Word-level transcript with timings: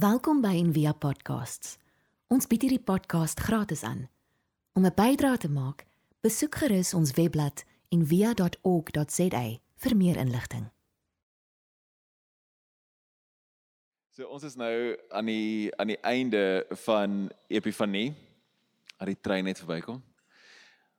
Welkom 0.00 0.38
by 0.40 0.54
Envia 0.56 0.94
Podcasts. 0.96 1.74
Ons 2.32 2.46
bied 2.48 2.62
hierdie 2.64 2.80
podcast 2.80 3.40
gratis 3.44 3.82
aan. 3.84 4.06
Om 4.72 4.86
'n 4.86 4.94
bydrae 4.96 5.36
te 5.36 5.50
maak, 5.50 5.84
besoek 6.24 6.54
gerus 6.54 6.94
ons 6.94 7.12
webblad 7.18 7.64
en 7.92 8.06
via.org.za 8.06 9.44
vir 9.76 9.96
meer 9.96 10.16
inligting. 10.16 10.70
So 14.16 14.24
ons 14.24 14.42
is 14.42 14.56
nou 14.56 14.96
aan 15.10 15.26
die 15.26 15.68
aan 15.76 15.86
die 15.92 16.00
einde 16.00 16.66
van 16.70 17.30
Epifanie. 17.48 18.14
Al 18.96 19.06
die 19.06 19.20
trein 19.20 19.44
net 19.44 19.58
verbykom. 19.58 20.02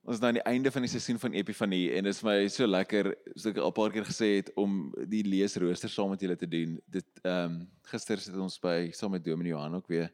Ons 0.01 0.17
nou 0.17 0.31
aan 0.31 0.39
die 0.39 0.47
einde 0.49 0.71
van 0.73 0.81
die 0.81 0.89
seisoen 0.89 1.19
van 1.21 1.35
Epifanie 1.37 1.91
en 1.93 2.07
dit 2.07 2.15
is 2.15 2.23
my 2.25 2.47
so 2.49 2.65
lekker 2.65 3.11
so 3.35 3.51
ek 3.51 3.59
al 3.61 3.69
'n 3.69 3.77
paar 3.77 3.91
keer 3.93 4.05
gesê 4.07 4.29
het 4.39 4.49
om 4.57 4.89
die 5.05 5.21
leesrooster 5.21 5.89
saam 5.93 6.09
met 6.09 6.21
julle 6.21 6.35
te 6.35 6.49
doen. 6.49 6.79
Dit 6.89 7.05
ehm 7.21 7.61
um, 7.61 7.69
gister 7.85 8.17
sit 8.17 8.35
ons 8.35 8.57
by 8.59 8.89
saam 8.91 9.11
met 9.11 9.23
Dominee 9.23 9.53
Johan 9.53 9.75
ook 9.75 9.87
weer 9.87 10.09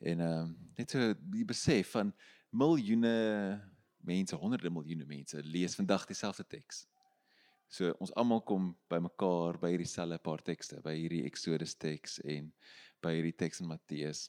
en 0.00 0.20
ehm 0.20 0.42
um, 0.42 0.56
net 0.76 0.90
so 0.90 1.14
die 1.32 1.44
besef 1.44 1.96
van 1.96 2.12
miljoene 2.50 3.62
mense, 4.04 4.36
honderde 4.36 4.70
miljoene 4.70 5.06
mense 5.06 5.40
lees 5.42 5.74
vandag 5.74 6.06
dieselfde 6.06 6.44
teks. 6.44 6.86
So 7.68 7.94
ons 8.00 8.12
almal 8.12 8.42
kom 8.44 8.76
bymekaar 8.90 9.56
by 9.58 9.70
hierdie 9.70 9.88
selfe 9.88 10.18
paar 10.18 10.42
tekste, 10.42 10.82
by 10.84 10.92
hierdie 10.92 11.24
Exodus 11.24 11.74
teks 11.74 12.20
en 12.20 12.52
by 13.00 13.14
hierdie 13.16 13.36
teks 13.36 13.60
in 13.60 13.66
Matteus 13.66 14.28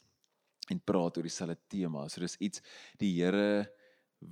en 0.71 0.79
praat 0.79 1.17
oor 1.17 1.27
dieselfde 1.27 1.59
tema. 1.67 2.07
So 2.07 2.21
dis 2.21 2.39
iets 2.39 2.61
die 2.97 3.11
Here 3.19 3.67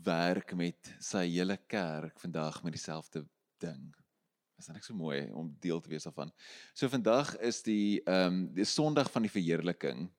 werk 0.04 0.54
met 0.56 0.94
sy 1.00 1.26
hele 1.28 1.58
kerk 1.68 2.20
vandag 2.20 2.64
met 2.64 2.74
dieselfde 2.74 3.26
ding. 3.62 3.92
Is 4.58 4.66
dit 4.70 4.76
net 4.76 4.86
so 4.86 4.94
mooi 4.94 5.26
om 5.34 5.50
deel 5.60 5.82
te 5.82 5.90
wees 5.90 6.06
daarvan. 6.06 6.32
So 6.74 6.90
vandag 6.90 7.36
is 7.40 7.62
die 7.66 8.02
ehm 8.06 8.28
um, 8.28 8.42
die 8.54 8.66
Sondag 8.66 9.12
van 9.12 9.26
die 9.26 9.34
verheerliking 9.34 10.10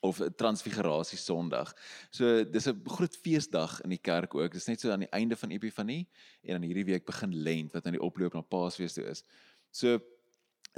of 0.00 0.20
transfigurasie 0.36 1.18
Sondag. 1.18 1.74
So 2.10 2.44
dis 2.44 2.66
'n 2.66 2.80
groot 2.84 3.16
feesdag 3.16 3.80
in 3.84 3.90
die 3.90 4.02
kerk 4.02 4.34
ook. 4.34 4.52
Dis 4.52 4.66
net 4.66 4.80
so 4.80 4.90
aan 4.90 5.04
die 5.04 5.12
einde 5.12 5.36
van 5.36 5.50
Epifanie 5.50 6.08
en 6.42 6.52
dan 6.52 6.62
hierdie 6.62 6.84
week 6.84 7.04
begin 7.04 7.34
Lent 7.34 7.72
wat 7.72 7.86
aan 7.86 7.96
die 7.96 8.02
oploop 8.02 8.34
na 8.34 8.40
Paasfees 8.40 8.92
toe 8.92 9.04
is. 9.04 9.24
So 9.70 10.00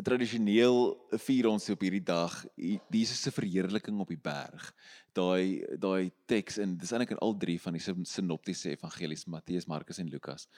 tradisioneel 0.01 0.95
vier 1.21 1.49
ons 1.51 1.69
op 1.73 1.83
hierdie 1.85 2.05
dag 2.05 2.35
Jesus 2.57 3.21
se 3.21 3.33
verheerliking 3.35 3.99
op 4.01 4.09
die 4.09 4.21
berg. 4.21 4.71
Daai 5.13 5.61
daai 5.81 6.13
teks 6.31 6.59
in 6.63 6.79
dis 6.81 6.93
eintlik 6.95 7.13
in 7.17 7.21
al 7.25 7.37
drie 7.37 7.59
van 7.61 7.77
die 7.77 7.83
sinoptiese 8.09 8.73
evangelies 8.73 9.27
Matteus, 9.29 9.69
Markus 9.69 10.01
en 10.01 10.09
Lukas 10.09 10.49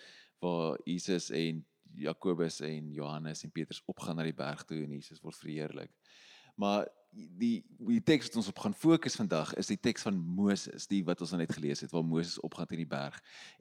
waar 0.44 0.78
Jesus 0.84 1.30
en 1.30 1.64
Jakobus 1.94 2.60
en 2.60 2.92
Johannes 2.92 3.44
en 3.44 3.52
Petrus 3.54 3.82
opgaan 3.86 4.18
na 4.18 4.26
die 4.26 4.36
berg 4.36 4.64
toe 4.66 4.82
en 4.82 4.92
Jesus 4.96 5.22
word 5.22 5.38
verheerlik. 5.38 5.92
Maar 6.58 6.86
die 7.14 7.62
die 7.78 8.00
teks 8.02 8.28
wat 8.28 8.40
ons 8.42 8.50
op 8.50 8.58
gaan 8.62 8.74
fokus 8.74 9.16
vandag 9.18 9.54
is 9.60 9.70
die 9.70 9.78
teks 9.78 10.02
van 10.06 10.18
Moses, 10.18 10.88
die 10.90 11.04
wat 11.06 11.22
ons 11.22 11.34
nou 11.34 11.40
net 11.42 11.54
gelees 11.54 11.84
het 11.84 11.94
waar 11.94 12.06
Moses 12.06 12.40
opgaan 12.42 12.66
teen 12.70 12.82
die 12.82 12.90
berg 12.90 13.20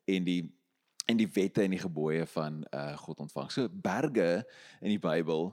en 0.09 0.25
die 0.25 0.41
en 1.05 1.19
die 1.19 1.29
wette 1.35 1.63
en 1.63 1.73
die 1.75 1.81
gebooie 1.81 2.25
van 2.35 2.61
uh 2.71 2.93
God 2.97 3.23
ontvang. 3.25 3.51
So 3.51 3.69
berge 3.69 4.43
in 4.81 4.93
die 4.93 5.01
Bybel, 5.01 5.51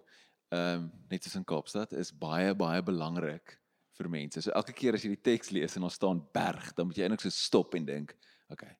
ehm 0.50 0.84
um, 0.84 0.90
net 1.10 1.24
soos 1.24 1.38
in 1.38 1.46
Kaapstad 1.46 1.92
is 1.98 2.12
baie 2.14 2.54
baie 2.58 2.82
belangrik 2.82 3.56
vir 3.98 4.10
mense. 4.10 4.42
So 4.42 4.54
elke 4.56 4.74
keer 4.76 4.96
as 4.96 5.04
jy 5.04 5.14
die 5.14 5.24
teks 5.30 5.52
lees 5.54 5.76
en 5.76 5.86
daar 5.86 5.94
staan 5.94 6.22
berg, 6.34 6.72
dan 6.74 6.88
moet 6.88 6.98
jy 6.98 7.06
eintlik 7.06 7.24
so 7.26 7.34
stop 7.34 7.74
en 7.78 7.86
dink, 7.86 8.14
okay, 8.50 8.72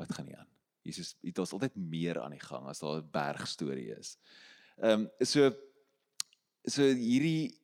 wat 0.00 0.12
gaan 0.14 0.28
hier 0.30 0.42
aan? 0.42 0.50
Jesus, 0.86 1.14
dit 1.22 1.38
is 1.42 1.54
altyd 1.56 1.78
meer 1.78 2.20
aan 2.22 2.36
die 2.36 2.42
gang 2.42 2.66
as 2.70 2.82
daar 2.82 3.00
'n 3.02 3.10
berg 3.10 3.46
storie 3.50 3.90
is. 3.98 4.16
Ehm 4.82 5.06
um, 5.06 5.08
so 5.20 5.50
so 6.66 6.82
hierdie 6.82 7.54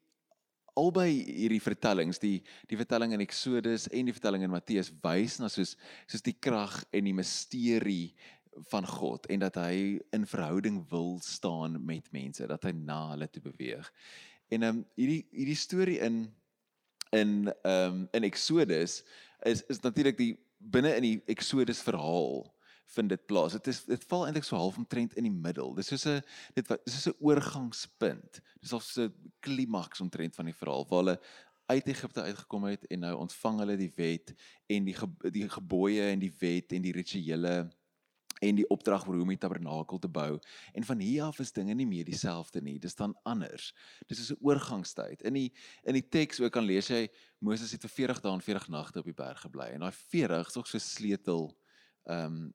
albei 0.78 1.10
hierdie 1.12 1.60
vertellings, 1.60 2.18
die 2.18 2.40
die 2.70 2.78
vertelling 2.80 3.12
in 3.12 3.24
Eksodus 3.24 3.88
en 3.92 4.08
die 4.08 4.14
vertelling 4.16 4.46
in 4.46 4.50
Matteus 4.50 4.90
wys 5.04 5.38
na 5.40 5.50
soos 5.52 5.76
soos 6.06 6.24
die 6.24 6.38
krag 6.38 6.84
en 6.92 7.04
die 7.04 7.16
misterie 7.16 8.14
van 8.68 8.86
God 8.86 9.26
en 9.26 9.38
dat 9.38 9.54
hy 9.54 9.98
in 10.10 10.26
verhouding 10.26 10.82
wil 10.88 11.18
staan 11.24 11.84
met 11.84 12.12
mense, 12.12 12.46
dat 12.46 12.62
hy 12.62 12.72
na 12.76 13.10
hulle 13.10 13.28
toe 13.30 13.42
beweeg. 13.42 13.92
En 14.48 14.62
ehm 14.62 14.76
um, 14.76 14.86
hierdie 14.94 15.26
hierdie 15.30 15.58
storie 15.58 15.98
in 15.98 16.24
in 17.10 17.52
ehm 17.62 17.92
um, 17.92 18.08
in 18.12 18.28
Eksodus 18.28 19.02
is 19.42 19.62
is 19.66 19.80
natuurlik 19.80 20.16
die 20.16 20.34
binne 20.58 20.94
in 20.96 21.02
die 21.02 21.22
Eksodus 21.26 21.82
verhaal 21.82 22.50
vind 22.92 23.08
dit 23.08 23.26
plaas. 23.26 23.52
Dit 23.56 23.66
is 23.72 23.84
dit 23.88 24.04
val 24.10 24.26
eintlik 24.26 24.44
so 24.44 24.56
half 24.56 24.76
omtrent 24.76 25.14
in 25.16 25.24
die 25.24 25.32
middel. 25.34 25.74
Dis 25.74 25.88
soos 25.92 26.06
'n 26.06 26.20
dit 26.54 26.70
is 26.84 27.08
'n 27.08 27.16
oorgangspunt. 27.18 28.40
Dis 28.60 28.72
al 28.72 28.80
so 28.80 29.04
'n 29.04 29.32
klimaks 29.40 30.00
omtrent 30.00 30.34
van 30.34 30.44
die 30.44 30.54
verhaal 30.54 30.86
waar 30.88 30.98
hulle 31.04 31.20
uit 31.66 31.86
Egipte 31.86 32.22
uitgekom 32.22 32.64
het 32.64 32.86
en 32.86 32.98
nou 32.98 33.14
ontvang 33.16 33.58
hulle 33.58 33.76
die 33.76 33.92
wet 33.96 34.34
en 34.66 34.84
die 34.84 34.96
die 35.30 35.48
gebooie 35.48 36.10
en 36.10 36.18
die 36.18 36.34
wet 36.38 36.72
en 36.72 36.82
die 36.82 36.92
rituele 36.92 37.70
en 38.42 38.58
die 38.58 38.66
opdrag 38.74 39.06
om 39.06 39.28
die 39.30 39.38
tabernakel 39.38 40.00
te 40.02 40.08
bou. 40.10 40.38
En 40.74 40.84
van 40.84 41.02
hier 41.02 41.28
af 41.28 41.38
is 41.42 41.52
dinge 41.54 41.74
nie 41.78 41.86
meer 41.86 42.04
dieselfde 42.04 42.62
nie. 42.62 42.78
Dis 42.82 42.98
dan 42.98 43.14
anders. 43.22 43.72
Dis 44.10 44.20
is 44.20 44.32
'n 44.32 44.38
oorgangstyd. 44.40 45.22
In 45.22 45.34
die 45.34 45.52
in 45.84 45.94
die 45.94 46.08
teks 46.08 46.40
ook 46.40 46.52
kan 46.52 46.64
lees 46.64 46.88
jy 46.88 47.08
Moses 47.38 47.72
het 47.72 47.80
vir 47.80 47.90
40 47.90 48.20
dae 48.20 48.32
en 48.32 48.40
40 48.40 48.68
nagte 48.68 48.98
op 48.98 49.04
die 49.04 49.14
berg 49.14 49.40
gebly. 49.40 49.70
En 49.72 49.80
daai 49.80 49.92
40 49.92 50.48
is 50.48 50.56
ook 50.56 50.66
so 50.66 50.78
sleutel 50.78 51.56
ehm 52.04 52.26
um, 52.26 52.54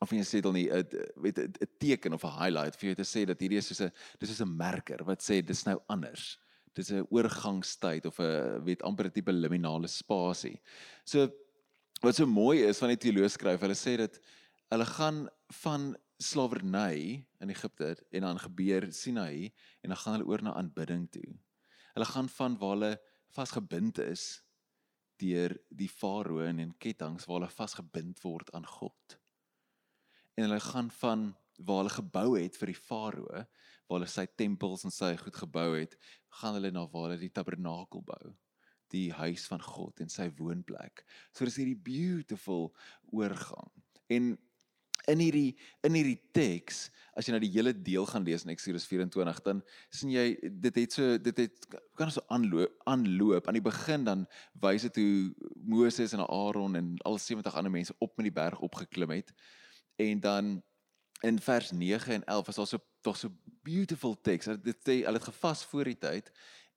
of 0.00 0.10
jy 0.10 0.22
sê 0.24 0.40
dan 0.40 0.54
nie 0.54 0.70
'n 0.70 0.86
weet 1.16 1.38
'n 1.38 1.52
teken 1.78 2.12
of 2.12 2.24
'n 2.24 2.38
highlight 2.38 2.76
vir 2.76 2.94
jou 2.94 2.94
te 2.94 3.04
sê 3.18 3.26
dat 3.26 3.40
hierdie 3.40 3.58
is 3.58 3.66
soos 3.66 3.80
'n 3.80 3.92
dis 4.18 4.30
is 4.30 4.40
'n 4.40 4.56
merker 4.56 5.04
wat 5.04 5.20
sê 5.22 5.44
dis 5.44 5.64
nou 5.64 5.78
anders. 5.88 6.38
Dis 6.74 6.90
'n 6.90 7.06
oorgangstyd 7.10 8.06
of 8.06 8.20
'n 8.20 8.64
weet 8.64 8.82
amper 8.82 9.06
'n 9.06 9.10
tipe 9.10 9.32
liminale 9.32 9.88
spasie. 9.88 10.60
So 11.04 11.28
wat 12.00 12.14
so 12.14 12.26
mooi 12.26 12.62
is 12.62 12.78
van 12.78 12.88
die 12.88 12.96
teoloë 12.96 13.28
skryf, 13.28 13.60
hulle 13.60 13.74
sê 13.74 13.96
dat 13.96 14.20
hulle 14.70 14.86
gaan 14.86 15.24
van 15.62 15.90
slawerny 16.20 17.26
in 17.42 17.52
Egipte 17.52 17.94
en 18.10 18.26
dan 18.26 18.38
gebeur 18.38 18.86
Sinai 18.94 19.50
en 19.80 19.92
dan 19.92 20.00
gaan 20.02 20.18
hulle 20.18 20.28
oor 20.30 20.44
na 20.44 20.54
aanbidding 20.54 21.08
toe. 21.10 21.30
Hulle 21.94 22.06
gaan 22.06 22.28
van 22.28 22.58
waar 22.60 22.76
hulle 22.76 22.92
vasgebind 23.34 23.98
is 24.04 24.44
deur 25.20 25.56
die 25.68 25.90
farao 25.90 26.44
en 26.46 26.62
in 26.62 26.76
ketTINGS 26.78 27.26
waar 27.26 27.40
hulle 27.40 27.56
vasgebind 27.56 28.22
word 28.24 28.52
aan 28.56 28.66
God 28.66 29.20
en 30.40 30.48
hulle 30.48 30.60
gaan 30.60 30.90
van 30.90 31.36
waar 31.60 31.82
hulle 31.82 31.92
gebou 31.92 32.28
het 32.38 32.56
vir 32.56 32.70
die 32.72 32.80
farao, 32.80 33.42
waar 33.88 33.98
hulle 33.98 34.08
sy 34.08 34.24
tempels 34.40 34.86
en 34.88 34.94
sy 34.94 35.10
goed 35.20 35.36
gebou 35.36 35.74
het, 35.74 35.96
gaan 36.40 36.56
hulle 36.56 36.70
na 36.72 36.86
waar 36.88 37.10
hulle 37.10 37.20
die 37.20 37.32
tabernakel 37.36 38.04
bou, 38.06 38.30
die 38.94 39.10
huis 39.12 39.44
van 39.50 39.60
God 39.62 40.00
en 40.00 40.08
sy 40.08 40.30
woonplek. 40.38 41.04
So 41.36 41.44
dis 41.44 41.58
hierdie 41.60 41.76
beautiful 41.76 42.70
oorgang. 43.12 43.68
En 44.08 44.32
in 45.08 45.22
hierdie 45.22 45.56
in 45.86 45.96
hierdie 45.96 46.18
teks, 46.36 46.88
as 47.16 47.26
jy 47.26 47.34
nou 47.34 47.40
die 47.42 47.52
hele 47.52 47.72
deel 47.72 48.06
gaan 48.08 48.24
lees 48.26 48.44
in 48.44 48.52
Eksodus 48.52 48.86
24, 48.90 49.40
dan 49.46 49.62
sien 49.94 50.12
jy 50.12 50.26
dit 50.62 50.80
het 50.82 50.96
so 50.96 51.18
dit 51.18 51.44
het 51.44 51.68
kan 51.98 52.12
so 52.12 52.24
aanloop 52.28 52.74
aanloop 52.90 53.48
aan 53.48 53.58
die 53.58 53.64
begin 53.64 54.04
dan 54.08 54.26
wys 54.62 54.88
dit 54.88 55.00
hoe 55.00 55.50
Moses 55.56 56.14
en 56.16 56.24
Aaron 56.26 56.76
en 56.76 56.94
al 57.08 57.18
70 57.18 57.54
ander 57.54 57.72
mense 57.72 57.96
op 57.98 58.16
met 58.16 58.30
die 58.30 58.36
berg 58.36 58.60
opgeklim 58.60 59.16
het 59.16 59.32
en 60.00 60.20
dan 60.20 60.58
in 61.20 61.40
vers 61.40 61.70
9 61.70 62.14
en 62.14 62.24
11 62.24 62.46
was 62.46 62.56
daar 62.56 62.66
so 62.66 62.78
tog 63.00 63.16
so 63.16 63.28
beautiful 63.62 64.20
text. 64.20 64.62
Dit 64.64 64.80
sê 64.84 65.00
hulle 65.04 65.18
het 65.18 65.28
gevas 65.28 65.64
voor 65.64 65.88
die 65.88 65.98
tyd 65.98 66.30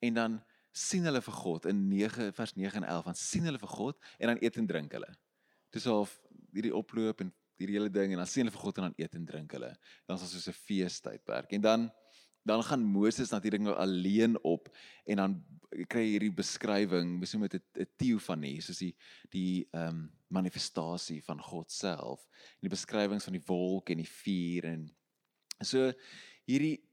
en 0.03 0.19
dan 0.19 0.39
sien 0.73 1.05
hulle 1.07 1.21
vir 1.21 1.35
God 1.37 1.67
in 1.69 1.87
9 1.87 2.31
vers 2.33 2.55
9 2.55 2.81
en 2.81 2.87
11 2.89 3.11
dan 3.11 3.19
sien 3.19 3.47
hulle 3.47 3.61
vir 3.61 3.73
God 3.75 3.99
en 4.17 4.33
dan 4.33 4.41
eet 4.41 4.57
en 4.57 4.67
drink 4.67 4.95
hulle. 4.97 5.09
Dis 5.73 5.87
half 5.89 6.17
hierdie 6.53 6.73
oploop 6.75 7.23
en 7.23 7.31
hierdie 7.63 7.79
hele 7.79 7.91
ding 7.93 8.13
en 8.13 8.21
dan 8.21 8.29
sien 8.29 8.43
hulle 8.43 8.53
vir 8.53 8.65
God 8.65 8.79
en 8.79 8.89
dan 8.89 8.95
eet 9.01 9.17
en 9.17 9.27
drink 9.27 9.55
hulle. 9.57 9.71
Dan 10.07 10.19
is 10.19 10.31
dit 10.35 10.43
so 10.43 10.51
'n 10.51 10.61
feestydperk. 10.67 11.51
En 11.57 11.61
dan 11.61 11.91
dan 12.45 12.63
gaan 12.63 12.83
Moses 12.83 13.29
natuurlik 13.31 13.61
nou 13.61 13.75
alleen 13.75 14.35
op 14.43 14.67
en 15.05 15.15
dan 15.15 15.35
kry 15.87 16.03
hierdie 16.03 16.33
beskrywing, 16.33 17.15
moet 17.39 17.51
dit 17.51 17.63
'n 17.79 17.87
teofanie, 17.97 18.61
soos 18.61 18.77
die 18.77 18.95
die 19.29 19.67
ehm 19.71 19.87
um, 19.87 20.11
manifestasie 20.27 21.23
van 21.23 21.41
God 21.41 21.71
self. 21.71 22.27
En 22.59 22.67
die 22.67 22.75
beskrywings 22.75 23.23
van 23.23 23.33
die 23.33 23.45
wolk 23.45 23.89
en 23.89 23.97
die 23.97 24.09
vuur 24.09 24.65
en 24.65 24.95
so 25.61 25.91
hierdie 26.45 26.83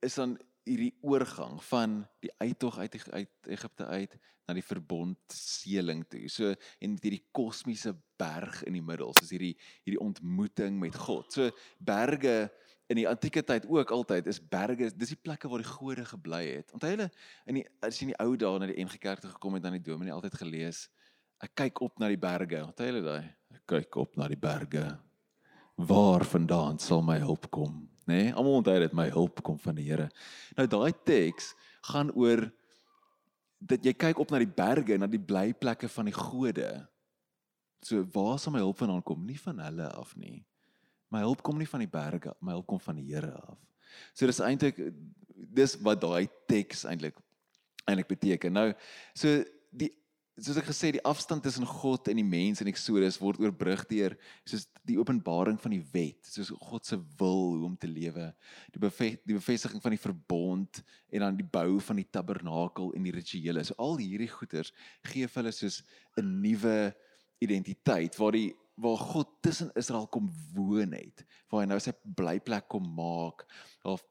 is 0.00 0.14
dan 0.14 0.38
hierdie 0.64 0.94
oorgang 1.04 1.58
van 1.68 2.02
die 2.24 2.32
uittog 2.40 2.78
uit 2.78 2.96
uit 3.12 3.50
Egipte 3.52 3.86
uit 3.86 4.16
na 4.44 4.56
die 4.56 4.64
verbondseeling 4.64 6.04
toe. 6.08 6.26
So 6.32 6.52
en 6.52 6.96
met 6.96 7.06
hierdie 7.06 7.24
kosmiese 7.36 7.94
berg 8.20 8.62
in 8.68 8.76
die 8.76 8.84
middel, 8.84 9.14
soos 9.16 9.32
hierdie 9.32 9.54
hierdie 9.84 10.00
ontmoeting 10.02 10.78
met 10.80 10.96
God. 11.06 11.32
So 11.32 11.50
berge 11.78 12.50
in 12.92 13.00
die 13.00 13.06
antieke 13.08 13.40
tyd 13.46 13.64
ook 13.70 13.92
altyd 13.96 14.28
is 14.28 14.40
berge, 14.40 14.90
dis 14.92 15.14
die 15.14 15.20
plekke 15.20 15.48
waar 15.48 15.64
die 15.64 15.70
gode 15.70 16.04
gebly 16.08 16.42
het. 16.50 16.74
Onthou 16.76 16.92
hulle 16.92 17.08
in 17.48 17.60
die 17.60 17.64
as 17.84 17.98
jy 17.98 18.08
in 18.08 18.12
die 18.12 18.20
ou 18.24 18.36
dae 18.40 18.60
na 18.60 18.68
die 18.68 18.84
NG 18.84 19.00
Kerk 19.00 19.24
toe 19.24 19.32
gekom 19.32 19.56
het 19.56 19.64
dan 19.64 19.78
die 19.78 19.84
dominee 19.84 20.12
altyd 20.12 20.36
gelees, 20.42 20.86
ek 21.44 21.56
kyk 21.64 21.80
op 21.84 21.98
na 22.00 22.12
die 22.12 22.20
berge. 22.20 22.60
Onthou 22.66 22.88
hulle 22.90 23.04
daai? 23.04 23.32
Ek 23.56 23.64
kyk 23.76 24.00
op 24.04 24.20
na 24.20 24.28
die 24.28 24.40
berge. 24.40 24.88
Waar 25.74 26.24
vandaan 26.24 26.78
sal 26.78 27.02
my 27.02 27.18
hulp 27.18 27.50
kom? 27.50 27.82
Nê? 28.04 28.28
Nee, 28.28 28.32
almal 28.36 28.60
onthou 28.60 28.78
dit 28.82 28.94
my 28.94 29.08
hulp 29.14 29.40
kom 29.42 29.58
van 29.58 29.78
die 29.78 29.86
Here. 29.88 30.10
Nou 30.58 30.66
daai 30.70 30.92
teks 31.08 31.54
gaan 31.88 32.12
oor 32.14 32.46
dat 33.64 33.84
jy 33.84 33.94
kyk 33.96 34.20
op 34.20 34.30
na 34.30 34.40
die 34.42 34.50
berge 34.50 34.98
na 35.00 35.08
die 35.08 35.20
blyplekke 35.20 35.88
van 35.88 36.10
die 36.10 36.16
gode. 36.16 36.68
So 37.84 38.04
waar 38.12 38.38
sal 38.38 38.52
my 38.54 38.62
hulp 38.62 38.78
vandaan 38.78 39.02
kom? 39.02 39.24
Nie 39.24 39.40
van 39.40 39.62
hulle 39.64 39.88
af 39.96 40.14
nie. 40.20 40.44
My 41.12 41.24
hulp 41.24 41.42
kom 41.46 41.58
nie 41.58 41.68
van 41.68 41.82
die 41.84 41.90
berge, 41.90 42.34
my 42.40 42.56
hulp 42.56 42.68
kom 42.70 42.80
van 42.82 43.00
die 43.00 43.08
Here 43.08 43.32
af. 43.32 43.58
So 44.12 44.28
dis 44.28 44.42
eintlik 44.44 44.78
dis 45.54 45.76
wat 45.82 46.02
daai 46.02 46.28
teks 46.50 46.84
eintlik 46.88 47.18
eintlik 47.84 48.08
beteken. 48.08 48.54
Nou, 48.54 48.70
so 49.16 49.42
die 49.74 49.90
soos 50.34 50.58
ek 50.58 50.66
gesê 50.66 50.90
die 50.96 51.02
afstand 51.06 51.44
tussen 51.46 51.66
God 51.68 52.08
en 52.10 52.18
die 52.18 52.26
mens 52.26 52.58
in 52.62 52.70
Eksodus 52.70 53.20
word 53.22 53.38
oorbrug 53.42 53.84
deur 53.90 54.16
soos 54.42 54.64
die 54.86 54.96
openbaring 54.98 55.60
van 55.62 55.76
die 55.76 55.82
wet, 55.92 56.26
soos 56.26 56.50
God 56.58 56.86
se 56.88 56.98
wil 57.20 57.54
hoe 57.54 57.68
om 57.68 57.76
te 57.78 57.90
lewe, 57.90 58.32
die 58.74 58.82
bevestiging 58.82 59.22
die 59.30 59.38
bevestiging 59.38 59.82
van 59.84 59.94
die 59.94 60.02
verbond 60.02 60.82
en 61.14 61.26
dan 61.26 61.38
die 61.38 61.46
bou 61.46 61.78
van 61.86 62.02
die 62.02 62.08
tabernakel 62.10 62.90
en 62.98 63.06
die 63.06 63.14
rituele. 63.14 63.62
So 63.62 63.78
al 63.78 64.00
hierdie 64.02 64.30
goeters 64.32 64.74
gee 65.06 65.28
vir 65.28 65.42
hulle 65.42 65.54
soos 65.54 65.82
'n 66.18 66.26
nuwe 66.42 66.94
identiteit 67.44 68.18
waar 68.18 68.34
die 68.34 68.50
waar 68.74 68.98
God 68.98 69.28
tussen 69.40 69.70
Israel 69.78 70.08
kom 70.10 70.26
woon 70.52 70.92
het, 70.92 71.22
waar 71.48 71.62
hy 71.62 71.68
nou 71.70 71.78
sy 71.78 71.92
blyplek 72.02 72.66
kom 72.68 72.82
maak 72.96 73.46
of 73.84 74.02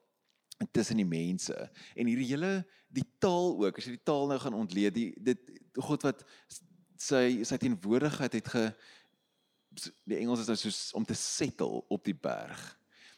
tussen 0.72 0.96
die 0.96 1.04
mense. 1.04 1.52
En 1.94 2.08
hierdie 2.08 2.30
hele 2.30 2.64
die 2.88 3.04
taal 3.20 3.58
ook, 3.60 3.78
as 3.78 3.84
jy 3.84 3.98
die 3.98 4.06
taal 4.06 4.30
nou 4.30 4.38
gaan 4.40 4.56
ontleed, 4.56 4.94
die 4.94 5.12
dit 5.20 5.63
God 5.78 6.06
wat 6.06 6.24
sy 7.00 7.42
sy 7.44 7.58
teenwoordigheid 7.60 8.38
het 8.38 8.48
ge 8.48 8.64
die 10.06 10.20
Engels 10.20 10.44
is 10.44 10.50
nou 10.50 10.56
soos 10.58 10.80
om 10.94 11.04
te 11.06 11.16
settle 11.18 11.82
op 11.90 12.04
die 12.06 12.14
berg. 12.14 12.60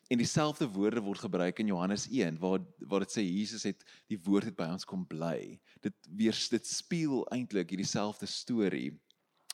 En 0.08 0.20
dieselfde 0.20 0.68
woorde 0.70 1.02
word 1.02 1.20
gebruik 1.20 1.58
in 1.60 1.72
Johannes 1.72 2.06
1 2.08 2.38
waar 2.40 2.62
waar 2.88 3.04
dit 3.04 3.16
sê 3.16 3.24
Jesus 3.24 3.66
het 3.66 3.82
die 4.08 4.18
woord 4.22 4.48
het 4.50 4.56
by 4.56 4.68
ons 4.70 4.86
kom 4.86 5.04
bly. 5.08 5.58
Dit 5.84 5.96
weer 6.08 6.36
dit 6.50 6.66
speel 6.66 7.24
eintlik 7.34 7.74
hierdie 7.74 7.88
selfde 7.88 8.28
storie 8.30 8.94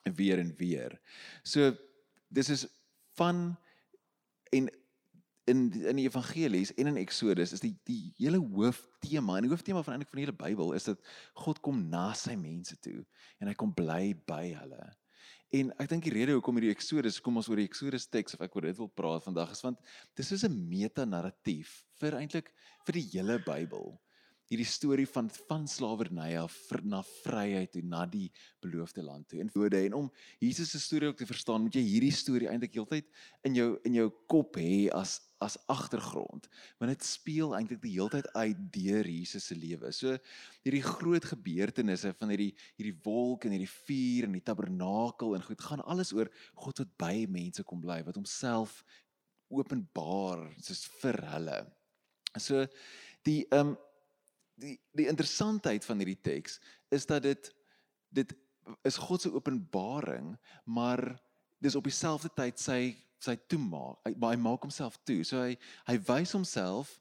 weer 0.04 0.38
en 0.42 0.52
weer. 0.58 0.98
So 1.42 1.72
dis 2.28 2.50
is 2.52 2.66
van 3.18 3.56
en 4.52 4.68
in 5.50 5.72
in 5.72 5.98
die 5.98 6.06
evangelies 6.06 6.70
en 6.78 6.92
in 6.92 6.98
Eksodus 7.02 7.52
is 7.56 7.62
die 7.64 7.74
die 7.88 8.12
hele 8.18 8.38
hooftema 8.38 9.36
en 9.36 9.46
die 9.46 9.52
hooftema 9.52 9.82
van 9.82 9.96
eintlik 9.96 10.12
van 10.12 10.20
die 10.20 10.26
hele 10.26 10.38
Bybel 10.38 10.74
is 10.76 10.86
dat 10.86 11.02
God 11.44 11.60
kom 11.64 11.80
na 11.90 12.12
sy 12.18 12.36
mense 12.38 12.78
toe 12.84 13.00
en 13.40 13.50
hy 13.50 13.54
kom 13.58 13.72
bly 13.74 14.12
by 14.28 14.44
hulle. 14.60 14.82
En 15.52 15.72
ek 15.82 15.90
dink 15.90 16.06
die 16.06 16.14
rede 16.14 16.36
hoekom 16.36 16.56
hierdie 16.56 16.72
Eksodus 16.72 17.18
kom 17.20 17.36
ons 17.40 17.50
oor 17.50 17.60
die 17.60 17.66
Eksodus 17.68 18.06
teks 18.08 18.36
of 18.36 18.44
ek 18.46 18.54
oor 18.56 18.68
dit 18.70 18.78
wil 18.78 18.88
praat 18.88 19.26
vandag 19.26 19.52
is 19.52 19.64
want 19.66 19.82
dis 20.16 20.32
is 20.32 20.46
'n 20.46 20.54
meta-narratief 20.70 21.82
vir 22.00 22.16
eintlik 22.20 22.54
vir 22.86 23.00
die 23.00 23.08
hele 23.12 23.38
Bybel 23.42 23.98
hierdie 24.52 24.68
storie 24.68 25.08
van 25.08 25.30
van 25.48 25.64
slawerny 25.68 26.36
af 26.36 26.54
na 26.84 27.00
vryheid 27.24 27.72
toe 27.72 27.82
na 27.88 28.04
die 28.06 28.28
beloofde 28.60 29.02
land 29.02 29.28
toe. 29.28 29.40
En 29.40 29.50
woorde 29.54 29.80
en 29.80 29.94
om 29.96 30.10
Jesus 30.40 30.70
se 30.70 30.80
storie 30.80 31.08
ook 31.08 31.16
te 31.16 31.26
verstaan, 31.26 31.62
moet 31.62 31.74
jy 31.74 31.82
hierdie 31.86 32.12
storie 32.12 32.48
eintlik 32.50 32.74
heeltyd 32.76 33.08
in 33.48 33.56
jou 33.56 33.68
in 33.88 33.96
jou 33.96 34.08
kop 34.28 34.58
hê 34.60 34.90
as 34.92 35.20
as 35.42 35.56
agtergrond. 35.72 36.46
Want 36.78 36.92
dit 36.92 37.04
speel 37.06 37.54
eintlik 37.56 37.80
die 37.82 37.94
heeltyd 37.96 38.28
uit 38.36 38.58
deur 38.76 39.08
Jesus 39.08 39.48
se 39.48 39.56
lewe. 39.58 39.90
So 39.96 40.18
hierdie 40.62 40.84
groot 40.84 41.24
gebeurtenisse 41.32 42.12
van 42.18 42.34
hierdie 42.34 42.52
hierdie 42.76 42.98
wolk 43.06 43.46
en 43.46 43.56
hierdie 43.56 43.72
vuur 43.72 44.28
en 44.28 44.36
die 44.36 44.44
tabernakel 44.44 45.36
en 45.36 45.46
goed 45.46 45.64
gaan 45.64 45.82
alles 45.82 46.12
oor 46.12 46.30
God 46.54 46.84
wat 46.84 46.92
by 47.00 47.14
mense 47.30 47.64
kom 47.64 47.80
bly, 47.80 48.02
wat 48.04 48.20
homself 48.20 48.82
openbaar 49.52 50.44
soos 50.60 50.84
vir 51.00 51.18
hulle. 51.32 51.62
So 52.36 52.66
die 53.26 53.42
ehm 53.48 53.72
um, 53.72 53.80
die 54.62 54.76
die 54.96 55.08
interessantheid 55.10 55.84
van 55.84 56.00
hierdie 56.02 56.20
teks 56.22 56.58
is 56.94 57.06
dat 57.08 57.26
dit 57.26 57.50
dit 58.12 58.34
is 58.86 58.98
God 59.00 59.22
se 59.22 59.32
openbaring, 59.32 60.36
maar 60.64 61.02
dis 61.58 61.74
op 61.78 61.88
dieselfde 61.88 62.30
tyd 62.36 62.60
sy 62.60 62.94
sy 63.22 63.36
toemaak. 63.46 64.00
Hy, 64.06 64.12
hy 64.18 64.36
maak 64.42 64.64
homself 64.66 64.98
toe. 65.06 65.22
So 65.26 65.42
hy 65.42 65.56
hy 65.86 65.98
wys 66.08 66.34
homself, 66.34 66.96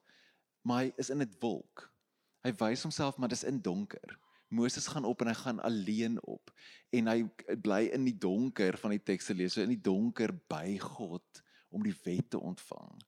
maar 0.61 0.85
hy 0.85 0.93
is 1.01 1.09
in 1.09 1.21
'n 1.21 1.37
wolk. 1.41 1.87
Hy 2.45 2.53
wys 2.59 2.83
homself, 2.85 3.17
maar 3.17 3.29
dis 3.29 3.45
in 3.45 3.61
donker. 3.61 4.17
Moses 4.51 4.87
gaan 4.87 5.05
op 5.05 5.21
en 5.21 5.27
hy 5.27 5.33
gaan 5.33 5.59
alleen 5.63 6.17
op 6.27 6.51
en 6.91 7.07
hy 7.07 7.23
bly 7.63 7.85
in 7.95 8.03
die 8.03 8.17
donker 8.17 8.75
van 8.77 8.91
die 8.91 8.99
teks 8.99 9.29
te 9.29 9.33
lees, 9.33 9.53
so 9.53 9.63
in 9.63 9.71
die 9.71 9.79
donker 9.79 10.33
by 10.51 10.75
God 10.77 11.43
om 11.71 11.83
die 11.83 11.95
wet 12.03 12.29
te 12.33 12.39
ontvang. 12.39 12.99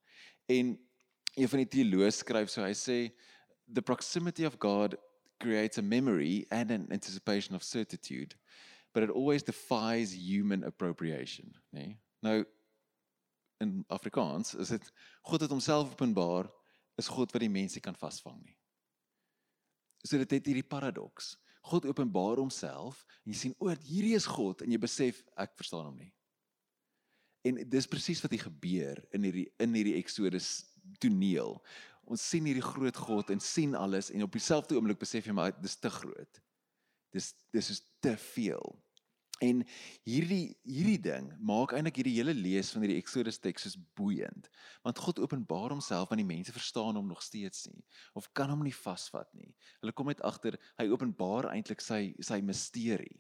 En 0.48 0.72
een 1.36 1.50
van 1.50 1.64
die 1.64 1.68
teoloë 1.68 2.12
skryf 2.16 2.52
so 2.54 2.64
hy 2.64 2.72
sê 2.78 2.98
the 3.72 3.82
proximity 3.82 4.44
of 4.44 4.60
God 4.60 4.98
creates 5.40 5.78
a 5.78 5.82
memory 5.82 6.46
and 6.52 6.72
an 6.72 6.88
anticipation 6.92 7.56
of 7.56 7.64
certitude, 7.64 8.36
but 8.94 9.04
it 9.04 9.10
always 9.10 9.44
defies 9.44 10.14
human 10.14 10.64
appropriation? 10.64 11.54
Nee? 11.72 11.98
Nou 12.22 12.46
in 13.64 13.84
Afrikaans 13.88 14.56
is 14.60 14.74
dit 14.74 14.92
God 15.22 15.42
het 15.42 15.50
homself 15.50 15.92
openbaar, 15.92 16.50
is 16.96 17.08
God 17.08 17.32
wat 17.32 17.42
die 17.42 17.52
mense 17.52 17.80
kan 17.80 17.96
vasvang 17.96 18.42
nie. 18.44 18.58
So 20.04 20.20
dit 20.20 20.36
het 20.36 20.50
hierdie 20.50 20.68
paradoks. 20.68 21.38
God 21.64 21.88
openbaar 21.88 22.42
homself 22.42 23.06
en 23.24 23.32
jy 23.32 23.40
sien 23.40 23.56
o, 23.58 23.72
hierdie 23.88 24.18
is 24.18 24.28
God 24.28 24.66
en 24.66 24.74
jy 24.74 24.80
besef 24.84 25.22
ek 25.40 25.56
verstaan 25.60 25.88
hom 25.88 26.02
nie. 26.02 26.12
En 27.48 27.60
dis 27.68 27.88
presies 27.88 28.22
wat 28.24 28.36
hier 28.36 28.46
gebeur 28.46 29.00
in 29.16 29.28
hierdie 29.28 29.48
in 29.64 29.76
hierdie 29.76 29.98
Exodus 30.00 30.52
toneel 31.00 31.58
ons 32.10 32.30
sien 32.30 32.46
hierdie 32.46 32.66
groot 32.66 32.98
God 32.98 33.30
en 33.34 33.42
sien 33.44 33.76
alles 33.76 34.12
en 34.12 34.26
op 34.26 34.34
dieselfde 34.36 34.76
oomblik 34.76 35.00
besef 35.02 35.28
jy 35.28 35.36
maar 35.36 35.54
dis 35.62 35.78
te 35.80 35.92
groot. 35.92 36.42
Dis 37.14 37.34
dis 37.54 37.70
is 37.76 37.84
te 38.04 38.16
veel. 38.18 38.74
En 39.44 39.64
hierdie 40.08 40.54
hierdie 40.64 41.00
ding 41.04 41.30
maak 41.44 41.74
eintlik 41.76 42.00
hierdie 42.00 42.16
hele 42.20 42.36
lees 42.38 42.72
van 42.74 42.86
hierdie 42.86 43.00
Exodus 43.02 43.40
teks 43.42 43.66
soos 43.66 43.78
boeiend. 43.98 44.48
Want 44.86 45.02
God 45.04 45.22
openbaar 45.24 45.74
homself 45.74 46.12
aan 46.12 46.22
die 46.22 46.28
mense 46.28 46.54
verstaan 46.56 47.00
hom 47.00 47.10
nog 47.10 47.24
steeds 47.26 47.68
nie 47.72 47.84
of 48.20 48.30
kan 48.38 48.52
hom 48.54 48.64
nie 48.64 48.76
vasvat 48.76 49.30
nie. 49.38 49.52
Hulle 49.82 49.96
kom 49.96 50.12
net 50.12 50.24
agter 50.24 50.60
hy 50.80 50.88
openbaar 50.92 51.52
eintlik 51.54 51.84
sy 51.84 52.14
sy 52.24 52.40
misterie. 52.46 53.20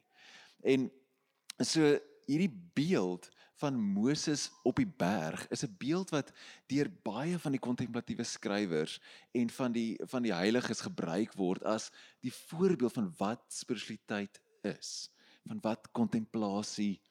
En 0.64 0.90
so 1.62 1.96
hierdie 2.28 2.52
beeld 2.76 3.30
van 3.64 3.80
Moses 3.80 4.50
op 4.68 4.76
die 4.82 4.88
berg 4.88 5.46
is 5.56 5.64
'n 5.64 5.76
beeld 5.80 6.10
wat 6.12 6.32
deur 6.68 6.90
baie 7.04 7.40
van 7.40 7.52
die 7.56 7.64
kontemplatiewe 7.64 8.24
skrywers 8.24 9.00
en 9.32 9.50
van 9.50 9.72
die 9.72 10.00
van 10.12 10.24
die 10.24 10.34
heiliges 10.34 10.84
gebruik 10.84 11.34
word 11.40 11.64
as 11.64 11.92
die 12.20 12.34
voorbeeld 12.34 12.94
van 12.94 13.14
wat 13.18 13.44
spiritualiteit 13.48 14.42
is, 14.62 15.10
van 15.48 15.60
wat 15.62 15.92
kontemplasie 15.92 17.02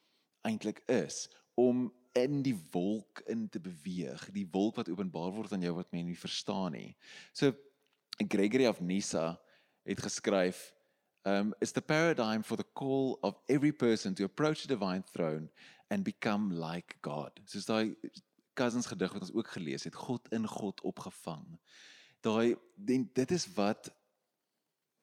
eintlik 0.42 0.82
is 0.86 1.28
om 1.54 1.88
in 2.12 2.42
die 2.42 2.58
wolk 2.70 3.22
in 3.26 3.48
te 3.48 3.60
beweeg, 3.60 4.28
die 4.32 4.48
wolk 4.50 4.76
wat 4.76 4.88
openbaar 4.88 5.32
word 5.32 5.52
aan 5.52 5.64
jou 5.64 5.74
wat 5.74 5.90
mense 5.92 6.06
nie 6.06 6.24
verstaan 6.26 6.72
nie. 6.72 6.96
So 7.32 7.52
Gregory 8.28 8.66
of 8.66 8.80
Nyssa 8.80 9.40
het 9.84 10.00
geskryf 10.00 10.74
um, 11.24 11.54
is 11.60 11.72
the 11.72 11.80
paradigm 11.80 12.42
for 12.42 12.56
the 12.56 12.66
call 12.74 13.18
of 13.22 13.38
every 13.48 13.72
person 13.72 14.14
to 14.14 14.24
approach 14.24 14.62
the 14.62 14.68
divine 14.68 15.02
throne 15.12 15.48
and 15.92 16.04
become 16.04 16.54
like 16.56 16.96
God. 17.04 17.36
Soos 17.44 17.68
daai 17.68 17.92
cousins 18.56 18.88
gedig 18.88 19.12
wat 19.12 19.26
ons 19.26 19.34
ook 19.36 19.50
gelees 19.54 19.84
het, 19.84 19.96
God 19.96 20.28
in 20.32 20.46
God 20.48 20.80
opgevang. 20.88 21.44
Daai 22.24 22.56
dit 22.76 23.34
is 23.36 23.44
wat 23.56 23.90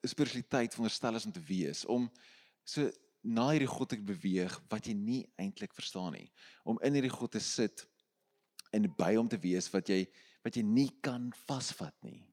spiritualiteit 0.08 0.74
veronderstel 0.74 1.19
is 1.19 1.27
om 1.27 1.36
te 1.36 1.46
wees, 1.46 1.84
om 1.86 2.08
so 2.63 2.89
na 3.22 3.50
hierdie 3.51 3.69
God 3.69 3.91
te 3.91 4.00
beweeg 4.01 4.55
wat 4.72 4.88
jy 4.88 4.96
nie 4.96 5.22
eintlik 5.41 5.75
verstaan 5.75 6.15
nie, 6.15 6.29
om 6.63 6.79
in 6.88 6.96
hierdie 6.96 7.13
God 7.13 7.36
te 7.36 7.43
sit 7.43 7.84
en 8.74 8.88
by 8.98 9.13
hom 9.17 9.29
te 9.29 9.39
wees 9.43 9.67
wat 9.74 9.91
jy 9.91 10.05
wat 10.46 10.55
jy 10.55 10.63
nie 10.63 10.89
kan 11.03 11.27
vasvat 11.46 11.96
nie 12.05 12.24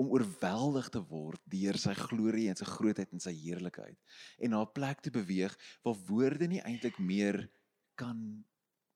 om 0.00 0.10
oorweldig 0.10 0.88
te 0.90 1.02
word 1.08 1.40
deur 1.50 1.78
sy 1.78 1.94
glorie 1.94 2.48
en 2.50 2.58
sy 2.58 2.66
grootheid 2.66 3.12
en 3.14 3.22
sy 3.22 3.32
heerlikheid 3.36 3.98
en 4.42 4.50
na 4.50 4.62
'n 4.62 4.74
plek 4.74 5.00
te 5.00 5.10
beweeg 5.14 5.54
waar 5.84 5.98
woorde 6.08 6.48
nie 6.48 6.62
eintlik 6.62 6.98
meer 6.98 7.48
kan 7.94 8.44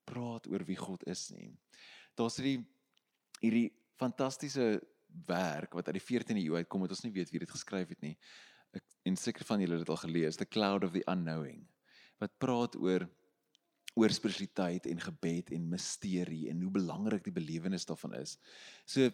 praat 0.05 0.47
oor 0.47 0.65
wie 0.65 0.77
God 0.77 1.05
is 1.07 1.31
nie. 1.31 1.53
Daar's 2.17 2.37
hierdie 2.41 2.65
hierdie 3.41 3.71
fantastiese 3.99 4.81
werk 5.29 5.75
wat 5.75 5.89
uit 5.89 5.99
die 5.99 6.07
14de 6.07 6.43
eeu 6.43 6.57
uitkom 6.57 6.81
wat 6.81 6.91
ons 6.91 7.05
nie 7.05 7.15
weet 7.15 7.31
wie 7.31 7.41
dit 7.41 7.51
geskryf 7.51 7.89
het 7.89 8.03
nie. 8.03 8.17
Ek 8.75 8.85
en 9.05 9.17
seker 9.17 9.45
van 9.45 9.61
julle 9.61 9.79
het 9.79 9.87
dit 9.87 9.93
al 9.95 10.03
gelees, 10.03 10.37
The 10.37 10.47
Cloud 10.47 10.85
of 10.85 10.93
the 10.93 11.05
Unknowing 11.07 11.67
wat 12.19 12.35
praat 12.43 12.75
oor 12.77 13.07
oor 13.99 14.13
spiritualiteit 14.15 14.87
en 14.87 15.01
gebed 15.03 15.51
en 15.55 15.71
misterie 15.73 16.49
en 16.51 16.61
hoe 16.63 16.71
belangrik 16.71 17.25
die 17.25 17.35
belewenis 17.35 17.87
daarvan 17.89 18.15
is. 18.21 18.37
So 18.87 19.11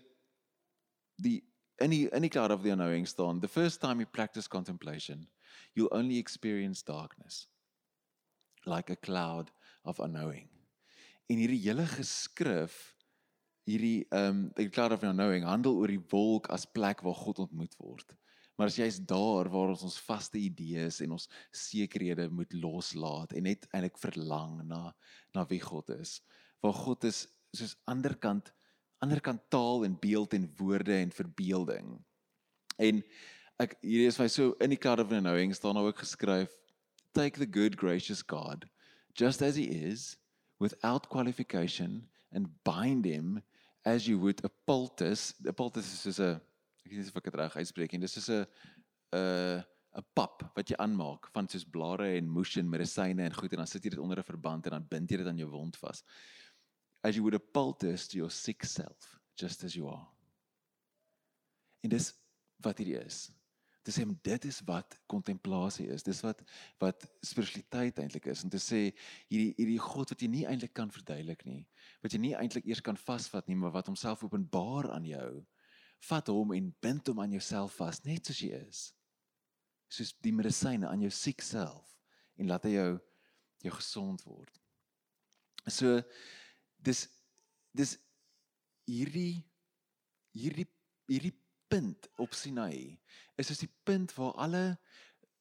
die 1.16 1.38
in 1.82 1.90
die 1.90 2.08
in 2.08 2.22
die 2.22 2.30
cloud 2.30 2.50
of 2.50 2.62
the 2.62 2.70
unknowing 2.70 3.06
staan 3.06 3.40
the 3.40 3.48
first 3.48 3.80
time 3.80 4.02
you 4.02 4.10
practice 4.10 4.48
contemplation 4.48 5.28
you'll 5.74 5.92
only 5.92 6.18
experience 6.18 6.82
darkness 6.82 7.48
like 8.64 8.92
a 8.92 8.96
cloud 8.96 9.52
of 9.82 9.98
unknowing 9.98 10.48
en 11.26 11.40
hierdie 11.40 11.62
hele 11.66 11.86
geskrif 11.96 12.94
hierdie 13.64 14.06
um 14.10 14.50
the 14.54 14.68
cloud 14.68 14.92
of 14.92 15.02
unknowing 15.02 15.44
handel 15.44 15.80
oor 15.80 15.90
die 15.90 16.04
wolk 16.12 16.50
as 16.54 16.66
plek 16.66 17.02
waar 17.02 17.18
God 17.24 17.38
ontmoet 17.48 17.74
word 17.78 18.16
Maar 18.54 18.70
as 18.70 18.76
jy's 18.78 19.00
daar 19.02 19.48
waar 19.50 19.72
ons 19.72 19.82
ons 19.82 19.98
vaste 20.06 20.38
idees 20.38 21.00
en 21.02 21.16
ons 21.16 21.26
sekerhede 21.50 22.28
moet 22.30 22.52
loslaat 22.54 23.34
en 23.34 23.48
net 23.48 23.66
eintlik 23.72 23.98
verlang 23.98 24.60
na 24.68 24.92
na 25.34 25.46
wie 25.50 25.60
God 25.62 25.90
is. 25.96 26.20
Waar 26.62 26.76
God 26.84 27.04
is 27.10 27.24
soos 27.54 27.74
anderkant 29.04 29.40
anderkant 29.40 29.50
taal 29.52 29.84
en 29.84 29.96
beeld 30.00 30.34
en 30.34 30.50
woorde 30.56 30.94
en 30.96 31.12
verbeelding. 31.12 31.94
En 32.80 33.02
ek 33.62 33.76
hierdie 33.84 34.10
is 34.10 34.18
my 34.18 34.28
so 34.28 34.54
in 34.64 34.72
die 34.74 34.80
cloud 34.80 35.00
of 35.02 35.12
knowing 35.12 35.54
staan 35.54 35.76
nou 35.78 35.86
ook 35.86 36.02
geskryf 36.02 36.50
take 37.14 37.38
the 37.38 37.46
good 37.46 37.76
gracious 37.78 38.22
God 38.22 38.64
just 39.14 39.42
as 39.42 39.54
he 39.54 39.68
is 39.70 40.16
without 40.58 41.08
qualification 41.08 42.08
and 42.32 42.50
bind 42.64 43.04
him 43.06 43.42
as 43.84 44.08
you 44.08 44.18
would 44.18 44.42
a 44.44 44.50
poultice. 44.66 45.34
A 45.46 45.52
poultice 45.52 45.86
is 45.86 46.00
soos 46.00 46.18
'n 46.18 46.40
ek 46.84 46.90
weet 46.90 46.98
nie 46.98 47.08
of 47.08 47.16
ek 47.16 47.24
dit 47.30 47.34
reg 47.34 47.56
uitspreek 47.56 47.92
nie. 47.92 48.00
Dis 48.00 48.16
is 48.16 48.28
'n 48.28 48.46
'n 49.12 49.64
'n 49.94 50.04
pap 50.14 50.42
wat 50.56 50.70
jy 50.70 50.76
aanmaak 50.82 51.28
van 51.30 51.46
soos 51.48 51.64
blare 51.64 52.16
en 52.16 52.28
moes 52.28 52.56
en 52.56 52.68
medisyne 52.68 53.22
en 53.22 53.34
goed 53.34 53.52
en 53.52 53.62
dan 53.62 53.70
sit 53.70 53.84
jy 53.84 53.90
dit 53.94 54.02
onder 54.02 54.18
'n 54.18 54.26
verband 54.26 54.66
en 54.66 54.72
dan 54.72 54.88
bind 54.88 55.10
jy 55.10 55.16
dit 55.18 55.26
aan 55.26 55.38
jou 55.38 55.50
wond 55.50 55.76
vas. 55.76 56.02
As 57.04 57.16
you 57.16 57.22
would 57.22 57.36
a 57.36 57.38
poultice 57.38 58.08
to 58.08 58.16
your 58.16 58.30
sick 58.32 58.64
self, 58.64 59.18
just 59.36 59.64
as 59.64 59.76
you 59.76 59.88
are. 59.88 60.06
En 61.84 61.92
dis 61.92 62.12
wat 62.64 62.80
hier 62.80 63.04
is. 63.04 63.28
Dit 63.84 63.92
sê 63.92 64.04
dit 64.24 64.44
is 64.48 64.62
wat 64.64 64.96
kontemplasie 65.12 65.90
is. 65.92 66.02
Dis 66.06 66.22
wat 66.24 66.40
wat 66.80 67.04
spiritualiteit 67.20 67.98
eintlik 68.00 68.30
is. 68.32 68.44
Om 68.46 68.52
te 68.54 68.60
sê 68.62 68.80
hierdie 69.28 69.52
hierdie 69.58 69.80
God 69.84 70.14
wat 70.14 70.24
jy 70.24 70.30
nie 70.32 70.46
eintlik 70.48 70.72
kan 70.72 70.92
verduidelik 70.92 71.44
nie, 71.44 71.60
wat 72.00 72.16
jy 72.16 72.22
nie 72.22 72.32
eintlik 72.38 72.64
eers 72.70 72.80
kan 72.84 72.96
vasvat 72.96 73.50
nie, 73.50 73.58
maar 73.60 73.74
wat 73.76 73.90
homself 73.92 74.24
openbaar 74.24 74.88
aan 74.96 75.04
jou 75.08 75.44
vat 76.08 76.28
hom 76.32 76.52
en 76.52 76.72
bind 76.84 77.08
hom 77.08 77.20
aan 77.20 77.32
jouself 77.36 77.76
vas 77.80 78.00
net 78.04 78.28
soos 78.28 78.40
jy 78.44 78.56
is. 78.56 78.80
Soos 79.92 80.12
die 80.24 80.32
medisyne 80.36 80.88
aan 80.88 81.04
jou 81.04 81.12
siek 81.12 81.44
self 81.44 81.92
en 82.40 82.48
laat 82.48 82.64
hy 82.64 82.74
jou 82.78 82.90
jou 83.64 83.74
gesond 83.76 84.24
word. 84.28 84.56
So 85.68 86.00
dis 86.84 87.06
dis 87.74 87.96
hierdie 88.88 89.42
hierdie 90.36 90.68
hierdie 91.10 91.34
punt 91.68 92.08
op 92.22 92.34
Sinai 92.36 92.98
is 93.40 93.50
is 93.50 93.62
die 93.64 93.72
punt 93.88 94.14
waar 94.18 94.34
alle 94.46 94.64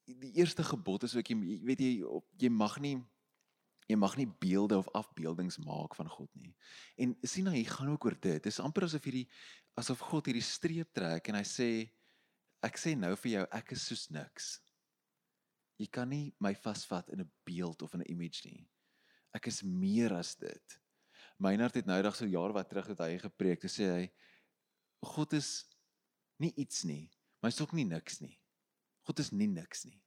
die 0.05 0.33
eerste 0.39 0.63
gebod 0.65 1.03
is 1.07 1.15
ook 1.15 1.29
jy 1.31 1.37
weet 1.67 1.83
jy 1.83 1.91
jy 2.41 2.51
mag 2.51 2.79
nie 2.83 2.97
jy 3.89 3.97
mag 3.99 4.15
nie 4.17 4.27
beelde 4.39 4.77
of 4.79 4.89
afbeeldings 4.95 5.59
maak 5.63 5.95
van 5.97 6.09
God 6.09 6.29
nie. 6.39 6.53
En 6.95 7.15
Sinai 7.27 7.63
gaan 7.67 7.91
ook 7.91 8.05
oor 8.05 8.15
dit. 8.15 8.39
Dit 8.43 8.51
is 8.51 8.61
amper 8.63 8.87
asof 8.87 9.03
hierdie 9.03 9.27
asof 9.79 10.03
God 10.07 10.29
hierdie 10.29 10.45
streep 10.45 10.93
trek 10.95 11.27
en 11.29 11.39
hy 11.39 11.45
sê 11.47 11.69
ek 12.63 12.79
sê 12.79 12.93
nou 12.95 13.11
vir 13.25 13.31
jou 13.37 13.43
ek 13.59 13.73
is 13.75 13.87
soos 13.89 14.05
niks. 14.13 14.53
Jy 15.81 15.89
kan 15.91 16.09
nie 16.09 16.31
my 16.39 16.53
vasvat 16.55 17.09
in 17.09 17.21
'n 17.21 17.31
beeld 17.45 17.81
of 17.81 17.93
in 17.93 18.01
'n 18.01 18.11
image 18.11 18.45
nie. 18.45 18.67
Ek 19.33 19.47
is 19.47 19.63
meer 19.63 20.13
as 20.13 20.35
dit. 20.35 20.79
Meinhard 21.43 21.75
het 21.75 21.89
noudag 21.89 22.15
so 22.15 22.27
jaar 22.29 22.53
wat 22.55 22.69
terug 22.71 22.93
het 22.93 23.01
hy 23.03 23.17
gepreek 23.19 23.63
te 23.63 23.71
sê 23.71 23.89
hy 23.89 24.03
God 25.03 25.35
is 25.35 25.65
nie 26.39 26.53
iets 26.55 26.85
nie, 26.87 27.09
maar 27.39 27.51
hy's 27.51 27.59
ook 27.63 27.75
nie 27.75 27.87
niks 27.87 28.21
nie. 28.23 28.37
God 29.03 29.19
is 29.19 29.33
nie 29.35 29.49
niks 29.51 29.83
nie. 29.83 29.99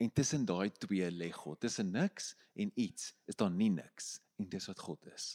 En 0.00 0.12
tussen 0.12 0.46
daai 0.48 0.72
twee 0.80 1.10
lê 1.12 1.28
God. 1.32 1.60
Tussen 1.60 1.92
niks 1.92 2.32
en 2.56 2.72
iets 2.80 3.12
is 3.28 3.36
daar 3.36 3.52
nie 3.52 3.68
niks 3.70 4.16
en 4.40 4.48
dis 4.48 4.68
wat 4.70 4.80
God 4.80 5.04
is. 5.12 5.34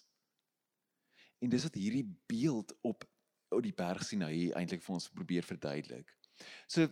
En 1.39 1.53
dis 1.53 1.63
wat 1.63 1.77
hierdie 1.77 2.07
beeld 2.27 2.73
op 2.81 3.05
op 3.49 3.63
die 3.65 3.73
berg 3.73 4.03
sien 4.05 4.21
nou 4.21 4.29
eintlik 4.29 4.83
vir 4.85 4.93
ons 4.93 5.07
probeer 5.09 5.45
verduidelik. 5.45 6.09
So 6.69 6.85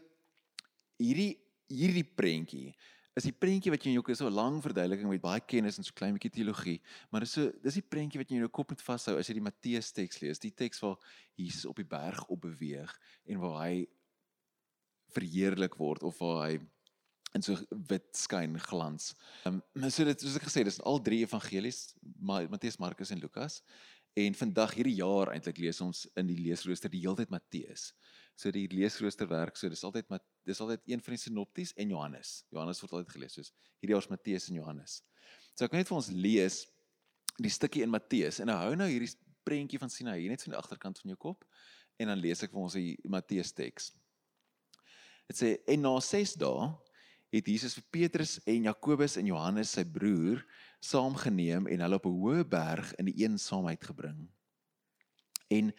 hierdie 0.97 1.35
hierdie 1.69 2.05
prentjie 2.17 2.71
is 3.17 3.25
die 3.25 3.33
prentjie 3.33 3.73
wat 3.73 3.81
jy 3.81 3.91
in 3.91 3.97
jou 3.97 4.15
so 4.15 4.27
'n 4.29 4.33
lang 4.33 4.61
verduideliking 4.61 5.09
met 5.09 5.21
baie 5.21 5.41
kennis 5.41 5.77
en 5.77 5.83
so 5.83 5.93
klein 5.93 6.13
bietjie 6.13 6.31
teologie, 6.37 6.79
maar 7.09 7.21
dis 7.21 7.31
so 7.31 7.51
dis 7.63 7.79
die 7.79 7.89
prentjie 7.89 8.19
wat 8.21 8.29
jy 8.29 8.37
in 8.37 8.45
jou 8.45 8.53
kop 8.53 8.69
moet 8.69 8.81
vashou 8.81 9.17
as 9.17 9.27
jy 9.27 9.33
die 9.39 9.47
Matteus 9.47 9.91
teks 9.91 10.21
lees, 10.21 10.39
die 10.39 10.51
teks 10.51 10.79
waar 10.81 10.97
Jesus 11.35 11.65
op 11.65 11.75
die 11.75 11.87
berg 11.87 12.23
op 12.29 12.41
beweeg 12.41 12.93
en 13.25 13.39
waar 13.39 13.63
hy 13.65 13.87
verheerlik 15.15 15.77
word 15.79 16.03
of 16.03 16.19
waar 16.19 16.49
hy 16.49 16.59
in 17.35 17.43
so 17.43 17.57
wit 17.89 18.07
skyn 18.15 18.57
glans. 18.69 19.13
Ehm 19.45 19.61
um, 19.75 19.89
so 19.89 20.05
dit 20.07 20.21
soos 20.21 20.37
ek 20.39 20.47
gesê, 20.47 20.63
dis 20.63 20.79
al 20.81 21.01
drie 21.01 21.23
evangelies, 21.25 21.93
Matteus, 22.19 22.79
Markus 22.81 23.11
en 23.11 23.19
Lukas. 23.19 23.61
En 24.17 24.33
vandag 24.33 24.73
hierdie 24.73 24.95
jaar 24.97 25.29
eintlik 25.29 25.59
lees 25.61 25.77
ons 25.83 26.05
in 26.17 26.29
die 26.29 26.39
leesrooster 26.39 26.89
die 26.89 27.03
hele 27.03 27.19
tyd 27.19 27.33
Matteus. 27.33 27.91
So 28.37 28.49
die 28.53 28.65
leesrooster 28.71 29.29
werk 29.29 29.59
so 29.59 29.69
dis 29.69 29.83
altyd 29.85 30.09
met 30.09 30.23
dis 30.47 30.61
altyd 30.63 30.81
een 30.89 31.03
van 31.03 31.13
die 31.13 31.21
sinopties 31.21 31.73
en 31.77 31.93
Johannes. 31.93 32.31
Johannes 32.53 32.81
word 32.81 32.95
altyd 32.97 33.13
gelees 33.13 33.37
soos 33.37 33.51
hierdie 33.77 33.93
jaar 33.93 34.01
is 34.05 34.09
Matteus 34.09 34.49
en 34.49 34.57
Johannes. 34.57 34.97
So 35.53 35.67
ek 35.67 35.73
kan 35.73 35.83
net 35.83 35.91
vir 35.91 35.99
ons 35.99 36.09
lees 36.13 36.63
die 37.37 37.53
stukkie 37.53 37.85
in 37.85 37.93
Matteus 37.93 38.41
en 38.41 38.53
hou 38.53 38.73
nou 38.79 38.89
hierdie 38.89 39.13
prentjie 39.45 39.79
van 39.81 39.93
Sinai 39.93 40.19
net 40.31 40.43
van 40.45 40.55
die 40.55 40.59
agterkant 40.59 41.01
van 41.03 41.13
jou 41.13 41.19
kop 41.29 41.45
en 42.01 42.09
dan 42.09 42.21
lees 42.21 42.41
ek 42.45 42.53
vir 42.53 42.63
ons 42.63 42.77
die 42.77 42.97
Matteus 43.09 43.53
teks. 43.53 43.91
Dit 45.29 45.37
sê 45.37 45.53
en 45.69 45.85
na 45.85 45.93
6 46.01 46.37
dae 46.41 46.71
het 47.33 47.49
Jesus 47.51 47.75
vir 47.77 47.85
Petrus 47.91 48.37
en 48.47 48.69
Jakobus 48.69 49.17
en 49.19 49.29
Johannes 49.29 49.73
sy 49.77 49.83
broer 49.83 50.41
saamgeneem 50.79 51.67
en 51.67 51.79
hulle 51.79 51.95
op 51.95 52.05
'n 52.05 52.19
hoë 52.21 52.43
berg 52.47 52.93
in 52.95 53.05
die 53.05 53.17
eensaamheid 53.23 53.83
gebring. 53.83 54.27
En 55.47 55.73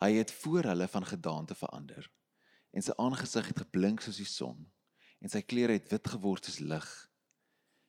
hy 0.00 0.12
het 0.12 0.32
voor 0.32 0.62
hulle 0.62 0.88
van 0.88 1.04
gedaante 1.04 1.54
verander. 1.54 2.10
En 2.70 2.82
sy 2.82 2.92
aangesig 2.96 3.46
het 3.46 3.58
geblink 3.58 4.00
soos 4.00 4.16
die 4.16 4.28
son 4.28 4.66
en 5.18 5.28
sy 5.28 5.42
klere 5.42 5.72
het 5.72 5.90
wit 5.90 6.08
geword 6.08 6.44
soos 6.44 6.58
lig. 6.58 6.88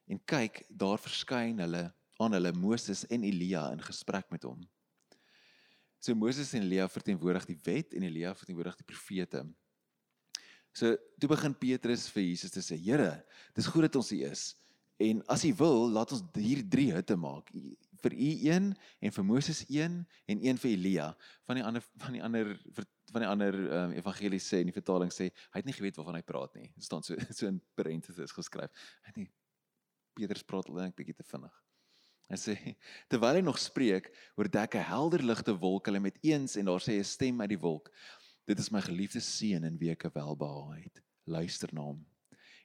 En 0.09 0.21
kyk, 0.25 0.63
daar 0.69 0.97
verskyn 0.97 1.59
hulle 1.61 1.93
aan 2.19 2.35
hulle 2.35 2.51
Moses 2.57 3.05
en 3.07 3.23
Elia 3.23 3.71
in 3.71 3.81
gesprek 3.85 4.31
met 4.33 4.43
hom. 4.43 4.63
So 5.99 6.15
Moses 6.15 6.53
en 6.53 6.63
Elia 6.63 6.87
verteenwoordig 6.89 7.45
die 7.45 7.59
wet 7.63 7.93
en 7.93 8.03
Elia 8.03 8.33
verteenwoordig 8.35 8.79
die 8.79 8.87
profete. 8.87 9.43
So 10.73 10.95
toe 11.19 11.29
begin 11.29 11.55
Petrus 11.59 12.07
vir 12.09 12.23
Jesus 12.23 12.51
te 12.51 12.63
sê: 12.63 12.77
"Here, 12.79 13.25
dis 13.53 13.67
goed 13.67 13.81
dat 13.81 13.95
ons 13.95 14.09
hier 14.09 14.31
is. 14.31 14.55
En 14.99 15.21
as 15.31 15.45
U 15.47 15.53
wil, 15.61 15.85
laat 15.95 16.11
ons 16.11 16.23
hier 16.35 16.59
drie 16.67 16.89
hutte 16.91 17.15
maak. 17.15 17.51
Vir 18.03 18.15
U 18.15 18.29
een 18.49 18.65
en 18.75 19.13
vir 19.15 19.25
Moses 19.25 19.61
een 19.71 20.01
en 20.27 20.41
een 20.43 20.59
vir 20.59 20.71
Elia. 20.73 21.07
Van 21.47 21.59
die 21.59 21.63
ander 21.63 21.85
van 22.03 22.17
die 22.17 22.23
ander 22.23 22.51
van 23.09 23.23
die 23.23 23.29
ander 23.29 23.55
um, 23.55 23.93
evangelies 23.97 24.45
sê 24.51 24.59
in 24.61 24.69
die 24.69 24.75
vertaling 24.75 25.09
sê 25.13 25.29
hy 25.31 25.61
het 25.61 25.69
nie 25.69 25.75
geweet 25.77 25.97
waarvan 25.97 26.19
hy 26.19 26.23
praat 26.27 26.59
nie. 26.59 26.67
Dit 26.75 26.85
staan 26.89 27.05
so 27.07 27.15
so 27.37 27.47
in 27.47 27.61
parentheses 27.79 28.35
geskryf. 28.35 28.75
Hy 29.07 29.15
nie 29.21 29.29
Petrus 30.19 30.43
praat 30.43 30.67
net 30.67 30.91
'n 30.91 30.97
bietjie 30.99 31.15
te 31.15 31.27
vinnig. 31.31 31.55
Hy 32.29 32.37
sê 32.37 32.55
terwyl 33.09 33.39
hy 33.39 33.45
nog 33.45 33.57
spreek, 33.57 34.11
oordek 34.35 34.75
'n 34.75 34.89
helder 34.91 35.23
ligte 35.23 35.55
wolk 35.63 35.87
hulle 35.87 36.03
met 36.03 36.19
eens 36.21 36.59
en 36.59 36.67
daar 36.67 36.83
sê 36.83 36.99
'n 36.99 37.07
stem 37.07 37.39
uit 37.41 37.55
die 37.55 37.63
wolk: 37.63 37.87
Dit 38.45 38.59
is 38.59 38.71
my 38.71 38.81
geliefde 38.81 39.23
seun 39.23 39.63
in 39.63 39.79
wie 39.79 39.91
ek 39.95 40.11
welbehaag 40.13 40.83
het. 40.83 41.03
Luister 41.25 41.69
na 41.71 41.87
hom. 41.87 42.05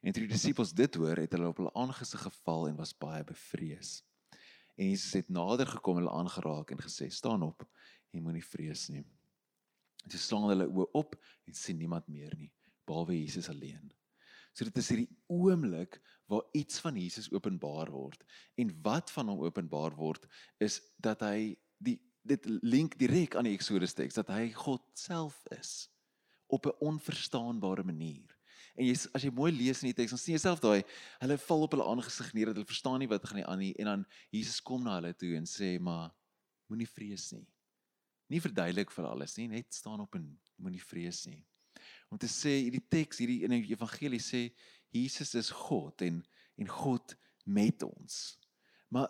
En 0.04 0.12
toe 0.12 0.26
die 0.26 0.34
disippels 0.34 0.74
dit 0.76 0.98
hoor, 1.00 1.16
het 1.16 1.32
hulle 1.32 1.48
op 1.48 1.62
hulle 1.62 1.72
aangesig 1.80 2.20
geval 2.26 2.68
en 2.68 2.76
was 2.76 2.92
baie 3.00 3.24
bevrees. 3.24 4.02
En 4.76 4.90
Jesus 4.90 5.14
het 5.16 5.30
nader 5.32 5.70
gekom 5.70 5.96
en 5.96 6.04
hulle 6.04 6.16
aangeraak 6.18 6.74
en 6.74 6.82
gesê: 6.82 7.08
"Staan 7.08 7.42
op 7.42 7.64
en 8.12 8.22
moenie 8.22 8.44
vrees 8.44 8.88
nie." 8.88 9.04
En 10.04 10.10
toe 10.12 10.20
staan 10.20 10.44
hulle 10.50 10.68
oë 10.68 10.90
op 10.92 11.16
en 11.48 11.54
sien 11.56 11.78
niemand 11.80 12.08
meer 12.08 12.34
nie, 12.36 12.52
behalwe 12.84 13.16
Jesus 13.16 13.48
alleen. 13.48 13.92
So 14.52 14.68
dit 14.68 14.76
is 14.76 14.88
hierdie 14.92 15.16
oomblik 15.26 15.98
waar 16.30 16.44
iets 16.52 16.78
van 16.84 16.96
Jesus 17.00 17.30
openbaar 17.32 17.90
word. 17.90 18.20
En 18.54 18.70
wat 18.82 19.10
van 19.10 19.28
hom 19.28 19.40
openbaar 19.40 19.96
word 19.96 20.28
is 20.58 20.80
dat 20.98 21.24
hy 21.24 21.56
die 21.78 21.98
dit 22.24 22.44
link 22.62 22.98
direk 22.98 23.34
aan 23.36 23.44
die 23.44 23.56
Exodus 23.56 23.92
teks 23.92 24.16
dat 24.16 24.30
hy 24.32 24.50
God 24.52 24.84
self 24.96 25.42
is 25.52 25.88
op 26.46 26.66
'n 26.66 26.78
onverstaanbare 26.80 27.84
manier. 27.84 28.33
En 28.74 28.86
jy 28.88 28.94
as 29.14 29.22
jy 29.22 29.30
mooi 29.34 29.52
lees 29.54 29.82
in 29.84 29.92
die 29.92 29.96
teks, 30.00 30.14
dan 30.14 30.20
sien 30.20 30.34
jy 30.34 30.42
self 30.42 30.62
daai 30.62 30.82
hulle 31.22 31.38
val 31.44 31.66
op 31.66 31.74
hulle 31.76 31.86
aangesig 31.92 32.32
neer 32.34 32.50
dat 32.50 32.58
hulle 32.58 32.70
verstaan 32.70 32.98
nie 33.02 33.10
wat 33.10 33.26
gaan 33.28 33.38
nie 33.38 33.46
aan 33.46 33.60
nie 33.62 33.72
en 33.78 33.90
dan 33.90 34.06
Jesus 34.34 34.60
kom 34.66 34.82
na 34.82 34.96
hulle 34.98 35.14
toe 35.18 35.34
en 35.38 35.46
sê 35.48 35.74
maar 35.78 36.10
moenie 36.70 36.88
vrees 36.90 37.28
nie. 37.36 37.44
Nie 38.32 38.40
verduidelik 38.42 38.90
vir 38.94 39.06
alles 39.06 39.36
nie, 39.38 39.46
net 39.52 39.74
staan 39.74 40.02
op 40.02 40.16
en 40.18 40.26
moenie 40.58 40.82
vrees 40.82 41.22
nie. 41.28 41.42
Om 42.10 42.18
te 42.18 42.30
sê 42.30 42.56
hierdie 42.64 42.82
teks 42.90 43.22
hierdie 43.22 43.42
in 43.46 43.54
die 43.54 43.74
evangelie 43.74 44.22
sê 44.22 44.48
Jesus 44.94 45.34
is 45.38 45.52
God 45.54 46.02
en 46.06 46.22
en 46.58 46.68
God 46.70 47.16
met 47.50 47.82
ons. 47.82 48.38
Maar 48.94 49.08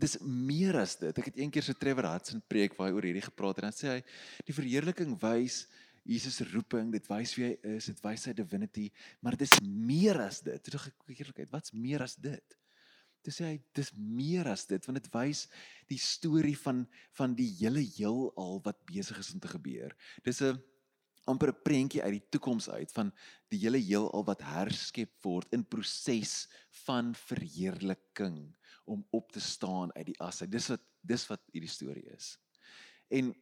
dis 0.00 0.16
meer 0.24 0.78
as 0.80 0.94
dit. 0.96 1.12
Ek 1.20 1.28
het 1.28 1.38
eendag 1.42 1.66
so 1.66 1.76
Trevor 1.76 2.08
Hudson 2.08 2.40
preek 2.48 2.76
waar 2.76 2.88
hy 2.88 2.96
oor 2.96 3.06
hierdie 3.08 3.26
gepraat 3.26 3.58
het 3.58 3.66
en 3.66 3.68
dan 3.68 3.76
sê 3.76 3.90
hy 3.92 4.44
die 4.48 4.56
verheerliking 4.56 5.12
wys 5.20 5.66
Jesus 6.04 6.40
se 6.40 6.46
roeping, 6.52 6.90
dit 6.92 7.06
wys 7.10 7.34
wie 7.36 7.44
hy 7.50 7.76
is, 7.76 7.90
dit 7.90 8.00
wys 8.04 8.24
sy 8.24 8.32
divinity, 8.36 8.88
maar 9.20 9.36
dit 9.36 9.46
is 9.46 9.60
meer 9.60 10.20
as 10.24 10.40
dit. 10.44 10.62
Toe 10.64 10.80
ek 10.80 11.12
eerlikheid, 11.12 11.50
wat's 11.52 11.74
meer 11.76 12.02
as 12.02 12.16
dit? 12.16 12.56
Toe 13.20 13.32
sê 13.34 13.50
hy 13.50 13.56
dis 13.76 13.90
meer 13.96 14.48
as 14.48 14.64
dit 14.68 14.86
want 14.88 14.96
dit 14.96 15.10
wys 15.12 15.44
die 15.90 16.00
storie 16.00 16.56
van 16.56 16.86
van 17.18 17.34
die 17.36 17.50
hele 17.58 17.82
heelal 17.84 18.60
wat 18.64 18.80
besig 18.88 19.18
is 19.20 19.32
om 19.34 19.42
te 19.42 19.50
gebeur. 19.52 19.92
Dis 20.24 20.40
'n 20.40 20.56
amper 21.28 21.52
'n 21.52 21.62
prentjie 21.62 22.02
uit 22.02 22.16
die 22.16 22.28
toekoms 22.32 22.70
uit 22.70 22.90
van 22.92 23.12
die 23.50 23.60
hele 23.60 23.78
heelal 23.78 24.24
wat 24.24 24.40
herskep 24.40 25.12
word 25.22 25.52
in 25.52 25.64
proses 25.64 26.48
van 26.86 27.14
verheerliking 27.14 28.56
om 28.86 29.04
op 29.10 29.32
te 29.32 29.40
staan 29.40 29.92
uit 29.94 30.06
die 30.06 30.20
as. 30.20 30.40
Dis 30.48 30.68
wat 30.68 30.82
dis 31.02 31.26
wat 31.28 31.42
hierdie 31.52 31.70
storie 31.70 32.08
is. 32.16 32.38
En 33.08 33.34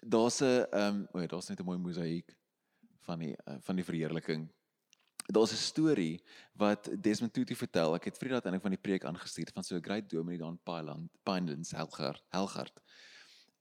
daar's 0.00 0.40
'n 0.40 0.66
ehm 0.70 0.94
um, 0.94 1.08
o 1.12 1.20
ja, 1.20 1.26
daar's 1.26 1.48
net 1.48 1.60
'n 1.60 1.64
mooi 1.64 1.78
mosaïek 1.78 2.36
van 3.00 3.18
die 3.18 3.36
uh, 3.46 3.56
van 3.60 3.76
die 3.76 3.84
verheerliking. 3.84 4.48
Daar's 5.26 5.52
'n 5.52 5.56
storie 5.56 6.22
wat 6.52 6.90
Desmond 7.00 7.32
Tutu 7.32 7.54
vertel. 7.54 7.94
Ek 7.94 8.04
het 8.04 8.18
Vrydag 8.18 8.44
'n 8.44 8.60
van 8.60 8.70
die 8.70 8.80
preek 8.80 9.04
aangestuur 9.04 9.50
van 9.54 9.62
so 9.62 9.76
'n 9.76 9.82
great 9.82 10.10
dominee 10.10 10.38
daar 10.38 10.48
in 10.48 10.60
Pineland, 10.62 11.10
Pinelands, 11.22 11.70
Helgard, 11.70 12.24
Helgard. 12.28 12.80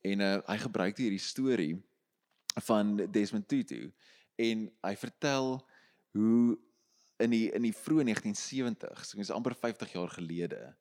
En 0.02 0.20
uh, 0.20 0.38
hy 0.46 0.58
gebruik 0.58 0.98
hierdie 0.98 1.20
storie 1.20 1.84
van 2.64 2.96
Desmond 3.12 3.48
Tutu 3.48 3.94
en 4.36 4.72
hy 4.82 4.96
vertel 4.96 5.68
hoe 6.12 6.58
in 7.20 7.30
die 7.30 7.52
in 7.52 7.62
die 7.62 7.76
vroeë 7.76 8.06
1970s, 8.08 9.12
so 9.12 9.20
is 9.20 9.32
amper 9.32 9.56
50 9.56 9.92
jaar 9.92 10.10
gelede, 10.10 10.76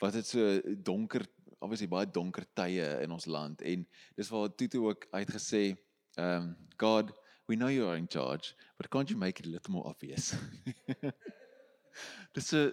wat 0.00 0.12
dit 0.12 0.26
so 0.26 0.60
donker 0.82 1.26
obviously 1.62 1.88
baie 1.90 2.08
donker 2.10 2.44
tye 2.58 2.86
in 3.04 3.14
ons 3.14 3.28
land 3.30 3.62
en 3.62 3.86
dis 4.18 4.30
waar 4.34 4.52
Tutu 4.54 4.82
ook 4.88 5.06
uitgesê 5.14 5.72
um 6.20 6.52
God 6.78 7.12
we 7.48 7.56
know 7.56 7.70
you 7.72 7.88
are 7.88 7.98
in 7.98 8.08
charge 8.10 8.54
but 8.76 8.90
can't 8.90 9.10
you 9.10 9.18
make 9.18 9.40
it 9.40 9.46
a 9.46 9.50
little 9.50 9.72
more 9.72 9.88
obvious? 9.88 10.34
Dis 12.32 12.48
so, 12.48 12.70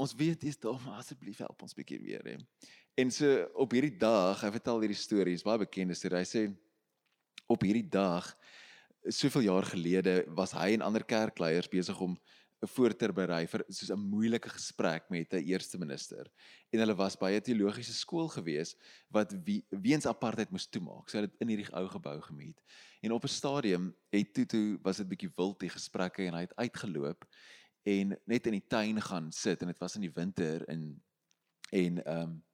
ons 0.00 0.14
weet 0.16 0.40
dis 0.40 0.56
daar 0.58 0.78
maar 0.80 1.02
asseblief 1.02 1.42
help 1.44 1.62
ons 1.62 1.74
bietjie 1.76 1.98
weer 2.00 2.24
hè. 2.24 2.38
En 2.96 3.10
so 3.12 3.28
op 3.60 3.74
hierdie 3.76 3.96
dag 4.00 4.40
hy 4.40 4.50
vertel 4.56 4.84
hierdie 4.84 4.98
stories 4.98 5.44
baie 5.46 5.60
bekende 5.60 5.96
storie 5.96 6.22
hy 6.22 6.28
sê 6.28 6.46
op 7.52 7.64
hierdie 7.64 7.88
dag 7.92 8.28
soveel 9.12 9.48
jaar 9.48 9.66
gelede 9.66 10.22
was 10.36 10.54
hy 10.56 10.72
en 10.76 10.84
ander 10.86 11.04
kerkleiers 11.04 11.70
besig 11.70 11.98
om 12.00 12.16
'n 12.62 12.70
voorter 12.70 13.12
berei 13.12 13.46
vir 13.50 13.64
soos 13.68 13.90
'n 13.90 13.98
moeilike 13.98 14.48
gesprek 14.48 15.08
met 15.10 15.34
'n 15.34 15.42
eerste 15.42 15.78
minister. 15.78 16.30
En 16.70 16.78
hulle 16.78 16.94
was 16.94 17.16
by 17.16 17.32
'n 17.32 17.42
teologiese 17.42 17.94
skool 17.94 18.28
gewees 18.28 18.76
wat 19.10 19.34
wie, 19.44 19.66
weens 19.70 20.06
apartheid 20.06 20.50
moes 20.50 20.66
toemaak. 20.66 21.08
So 21.08 21.18
hulle 21.18 21.30
het 21.30 21.40
in 21.40 21.48
hierdie 21.48 21.74
ou 21.74 21.88
gebou 21.88 22.20
gemeet. 22.20 22.62
En 23.02 23.12
op 23.12 23.24
'n 23.24 23.28
stadium 23.28 23.94
het 24.10 24.34
Tutu 24.34 24.78
was 24.82 24.96
dit 24.96 25.08
bietjie 25.08 25.32
wild 25.36 25.60
die 25.60 25.68
gesprekke 25.68 26.26
en 26.26 26.34
hy 26.34 26.40
het 26.40 26.56
uitgeloop 26.56 27.26
en 27.82 28.18
net 28.26 28.46
in 28.46 28.52
die 28.52 28.66
tuin 28.66 29.00
gaan 29.00 29.32
sit 29.32 29.60
en 29.60 29.66
dit 29.66 29.78
was 29.78 29.94
in 29.94 30.06
die 30.06 30.14
winter 30.14 30.68
in 30.68 31.02
en 31.70 32.04
ehm 32.04 32.22
um, 32.22 32.44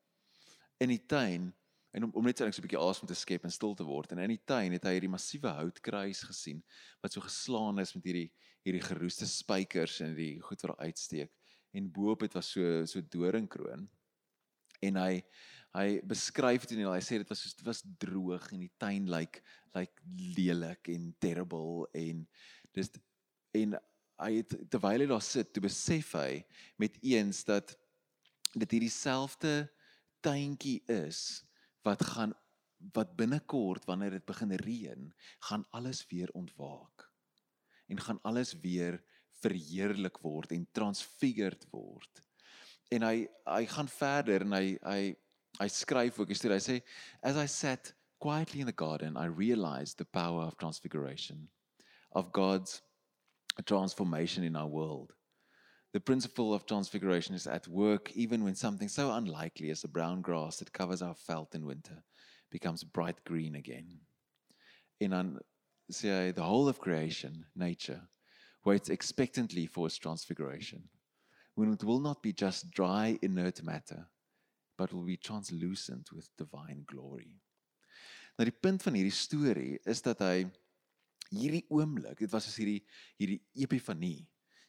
in 0.79 0.89
die 0.89 1.07
tuin 1.07 1.55
en 1.91 2.05
om, 2.05 2.11
om 2.15 2.25
net 2.25 2.39
so 2.39 2.45
'n 2.45 2.65
bietjie 2.65 2.81
asem 2.81 3.07
te 3.07 3.15
skep 3.15 3.45
en 3.45 3.51
stil 3.51 3.75
te 3.75 3.85
word 3.85 4.13
en 4.13 4.19
in 4.19 4.29
die 4.29 4.45
tuin 4.45 4.73
het 4.73 4.85
hy 4.85 4.93
hierdie 4.93 5.11
massiewe 5.11 5.49
houtkruis 5.49 6.23
gesien 6.23 6.65
wat 7.03 7.13
so 7.13 7.21
geslaan 7.21 7.79
is 7.79 7.95
met 7.95 8.05
hierdie 8.05 8.33
hierdie 8.69 8.85
geroeste 8.85 9.27
spykers 9.29 10.01
en 10.05 10.15
die 10.17 10.37
goed 10.45 10.63
wat 10.67 10.85
uitsteek. 10.85 11.33
En 11.77 11.91
bo-op 11.93 12.25
dit 12.27 12.37
was 12.37 12.51
so 12.53 12.85
so 12.89 13.03
doringkroon. 13.15 13.89
En 14.85 15.01
hy 15.01 15.23
hy 15.77 15.99
beskryf 16.09 16.65
dit 16.67 16.79
en 16.81 16.93
hy 16.95 17.03
sê 17.05 17.21
dit 17.21 17.29
was 17.29 17.43
so 17.45 17.61
dit 17.61 17.69
was 17.69 17.83
droog 18.01 18.47
en 18.55 18.65
die 18.65 18.73
tuin 18.81 19.09
lyk 19.11 19.41
lyk 19.77 20.01
lelik 20.37 20.89
en 20.95 21.11
terrible 21.21 21.89
en 21.99 22.25
dis 22.77 22.91
en 23.59 23.77
hy 24.25 24.31
het 24.41 24.55
terwyl 24.73 25.05
hy 25.05 25.11
daar 25.11 25.25
sit 25.25 25.53
toe 25.53 25.63
besef 25.67 26.15
hy 26.19 26.41
met 26.81 26.97
eens 27.05 27.45
dat 27.49 27.75
dit 28.55 28.79
hierdie 28.79 28.93
selfde 28.93 29.53
tuintjie 30.25 30.81
is 30.91 31.45
wat 31.87 32.03
gaan 32.15 32.35
wat 32.97 33.15
binnekort 33.19 33.85
wanneer 33.91 34.17
dit 34.17 34.27
begin 34.27 34.57
reën 34.65 35.13
gaan 35.51 35.67
alles 35.77 36.05
weer 36.11 36.33
ontwaak 36.39 37.08
en 37.89 38.01
gaan 38.01 38.21
alles 38.23 38.55
weer 38.61 39.01
verheerlik 39.43 40.19
word 40.23 40.53
en 40.53 40.67
transfigured 40.73 41.67
word. 41.71 42.23
En 42.91 43.05
hy 43.05 43.27
hy 43.45 43.65
gaan 43.69 43.89
verder 43.89 44.45
en 44.47 44.57
hy 44.57 44.67
hy 44.83 45.01
hy 45.59 45.69
skryf 45.73 46.19
ook 46.21 46.31
hier 46.33 46.55
hy 46.55 46.61
sê 46.63 46.81
as 47.27 47.37
I 47.37 47.47
sat 47.51 47.93
quietly 48.23 48.61
in 48.61 48.71
the 48.71 48.77
garden 48.77 49.17
I 49.17 49.27
realized 49.27 49.99
the 49.99 50.05
power 50.05 50.47
of 50.47 50.57
transfiguration 50.57 51.49
of 52.13 52.33
God's 52.33 52.83
transformation 53.65 54.45
in 54.45 54.57
our 54.57 54.69
world. 54.69 55.13
The 55.93 56.01
principle 56.01 56.53
of 56.55 56.67
transfiguration 56.67 57.35
is 57.35 57.47
at 57.47 57.67
work 57.67 58.13
even 58.13 58.45
when 58.45 58.55
something 58.55 58.89
so 58.89 59.13
unlikely 59.13 59.71
as 59.71 59.83
the 59.83 59.89
brown 59.89 60.21
grass 60.21 60.59
that 60.59 60.73
covers 60.73 61.03
our 61.03 61.17
veld 61.27 61.55
in 61.55 61.65
winter 61.65 62.05
becomes 62.51 62.85
bright 62.85 63.25
green 63.25 63.57
again. 63.57 64.01
En 65.01 65.11
dan 65.11 65.39
sê 65.91 66.13
hy 66.13 66.33
the 66.33 66.45
whole 66.45 66.69
of 66.69 66.81
creation, 66.81 67.45
nature, 67.55 68.01
waits 68.65 68.91
expectantly 68.91 69.67
for 69.67 69.87
its 69.87 69.99
transfiguration. 69.99 70.89
When 71.55 71.73
it 71.73 71.83
will 71.83 72.01
not 72.01 72.23
be 72.23 72.33
just 72.33 72.71
dry 72.71 73.19
inert 73.23 73.63
matter, 73.63 74.07
but 74.77 74.93
will 74.93 75.05
be 75.05 75.17
translucent 75.17 76.13
with 76.13 76.31
divine 76.37 76.85
glory. 76.87 77.35
Nou 78.39 78.47
die 78.47 78.55
punt 78.55 78.85
van 78.87 78.95
hierdie 78.95 79.15
storie 79.15 79.79
is 79.91 80.01
dat 80.05 80.23
hy 80.23 80.47
hierdie 81.35 81.65
oomblik, 81.75 82.21
dit 82.23 82.31
was 82.31 82.47
soos 82.47 82.61
hierdie 82.61 82.81
hierdie 83.19 83.41
epifanie, 83.59 84.23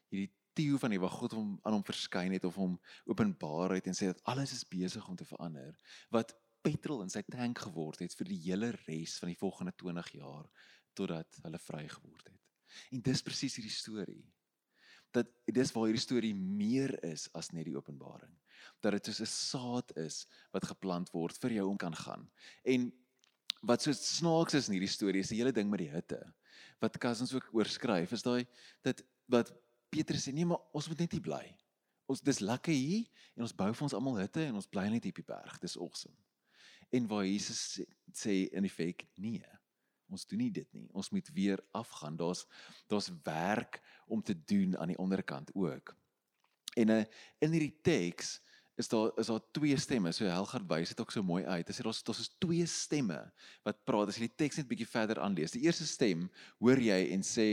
hierdie 0.10 0.32
teo 0.58 0.79
van 0.82 0.95
die 0.95 0.99
wat 0.99 1.13
God 1.13 1.36
hom 1.38 1.51
aan 1.62 1.77
hom 1.77 1.86
verskyn 1.86 2.34
het 2.34 2.47
of 2.49 2.58
hom 2.60 2.73
openbaar 3.08 3.77
het 3.77 3.88
en 3.88 3.95
sê 3.95 4.10
dat 4.10 4.23
alles 4.32 4.55
is 4.58 4.65
besig 4.67 5.05
om 5.08 5.19
te 5.19 5.27
verander, 5.29 5.75
wat 6.10 6.34
petrol 6.65 7.05
in 7.05 7.13
sy 7.13 7.21
tank 7.29 7.62
geword 7.63 8.01
het 8.03 8.15
vir 8.17 8.27
die 8.34 8.41
hele 8.49 8.73
res 8.88 9.19
van 9.21 9.32
die 9.32 9.39
volgende 9.39 9.75
20 9.79 10.10
jaar 10.17 10.49
totdat 10.99 11.39
hulle 11.45 11.62
vry 11.63 11.85
geword 11.88 12.27
het. 12.27 12.38
En 12.93 13.01
dis 13.05 13.23
presies 13.25 13.57
hierdie 13.59 13.73
storie. 13.73 14.23
Dat 15.15 15.29
dis 15.49 15.71
waar 15.73 15.88
hierdie 15.89 16.03
storie 16.03 16.35
meer 16.35 16.93
is 17.07 17.27
as 17.38 17.51
net 17.55 17.65
die 17.69 17.77
openbaring. 17.77 18.33
Dat 18.83 18.97
dit 18.97 19.09
soos 19.09 19.21
'n 19.21 19.33
saad 19.33 19.95
is 19.97 20.25
wat 20.53 20.69
geplant 20.69 21.09
word 21.15 21.38
vir 21.41 21.57
jou 21.59 21.69
om 21.69 21.77
kan 21.77 21.95
gaan. 21.95 22.29
En 22.63 22.91
wat 23.62 23.81
so 23.81 23.91
snaaks 23.91 24.53
is 24.53 24.67
in 24.69 24.77
hierdie 24.77 24.91
storie 24.91 25.23
is 25.23 25.31
die 25.31 25.39
hele 25.39 25.51
ding 25.51 25.69
met 25.69 25.79
die 25.83 25.91
hitte. 25.91 26.19
Wat 26.79 26.97
Cousins 26.97 27.33
ook 27.33 27.49
oorskryf 27.53 28.12
is 28.12 28.23
daai 28.23 28.45
dat 28.81 29.03
wat 29.27 29.51
Petrus 29.89 30.27
sê 30.27 30.33
nee 30.33 30.45
maar 30.45 30.62
ons 30.73 30.88
moet 30.88 30.99
net 30.99 31.12
hier 31.12 31.25
bly. 31.25 31.45
Ons 32.09 32.21
dis 32.21 32.39
lekker 32.39 32.73
hier 32.73 33.05
en 33.35 33.45
ons 33.45 33.55
bou 33.55 33.69
vir 33.73 33.83
ons 33.83 33.93
almal 33.93 34.21
hitte 34.21 34.41
en 34.45 34.55
ons 34.55 34.69
bly 34.69 34.88
net 34.89 35.03
hier 35.03 35.13
op 35.13 35.21
die 35.21 35.33
berg. 35.33 35.59
Dis 35.59 35.77
awesome. 35.77 36.15
En 36.89 37.07
waar 37.07 37.25
Jesus 37.25 37.59
sê, 37.73 37.85
sê 38.13 38.35
in 38.53 38.69
fake 38.69 39.09
nee. 39.15 39.58
Ons 40.09 40.25
doen 40.29 40.41
nie 40.41 40.51
dit 40.51 40.67
nie. 40.73 40.87
Ons 40.93 41.11
moet 41.13 41.29
weer 41.35 41.61
afgaan. 41.77 42.17
Daar's 42.19 42.45
daar's 42.91 43.11
werk 43.23 43.81
om 44.07 44.21
te 44.21 44.35
doen 44.35 44.77
aan 44.77 44.93
die 44.93 44.97
onderkant 44.97 45.51
ook. 45.53 45.95
En 46.77 46.89
uh, 46.89 47.03
in 47.39 47.51
hierdie 47.55 47.75
teks 47.85 48.39
is 48.79 48.87
daar 48.87 49.11
is 49.19 49.27
daar 49.27 49.41
twee 49.51 49.77
stemme. 49.77 50.11
So 50.15 50.25
Helgard 50.25 50.67
wys 50.69 50.93
dit 50.93 50.99
ook 51.01 51.11
so 51.11 51.23
mooi 51.23 51.43
uit. 51.45 51.67
Hy 51.67 51.75
sê 51.75 51.85
daar's 51.85 52.03
daar's 52.03 52.29
twee 52.39 52.65
stemme 52.65 53.21
wat 53.67 53.81
praat. 53.85 54.09
As 54.09 54.19
jy 54.19 54.29
die 54.29 54.39
teks 54.45 54.61
net 54.61 54.69
bietjie 54.69 54.89
verder 54.89 55.19
aanlees. 55.21 55.55
Die 55.55 55.65
eerste 55.67 55.87
stem 55.87 56.29
hoor 56.63 56.79
jy 56.81 56.99
en 57.13 57.25
sê 57.25 57.49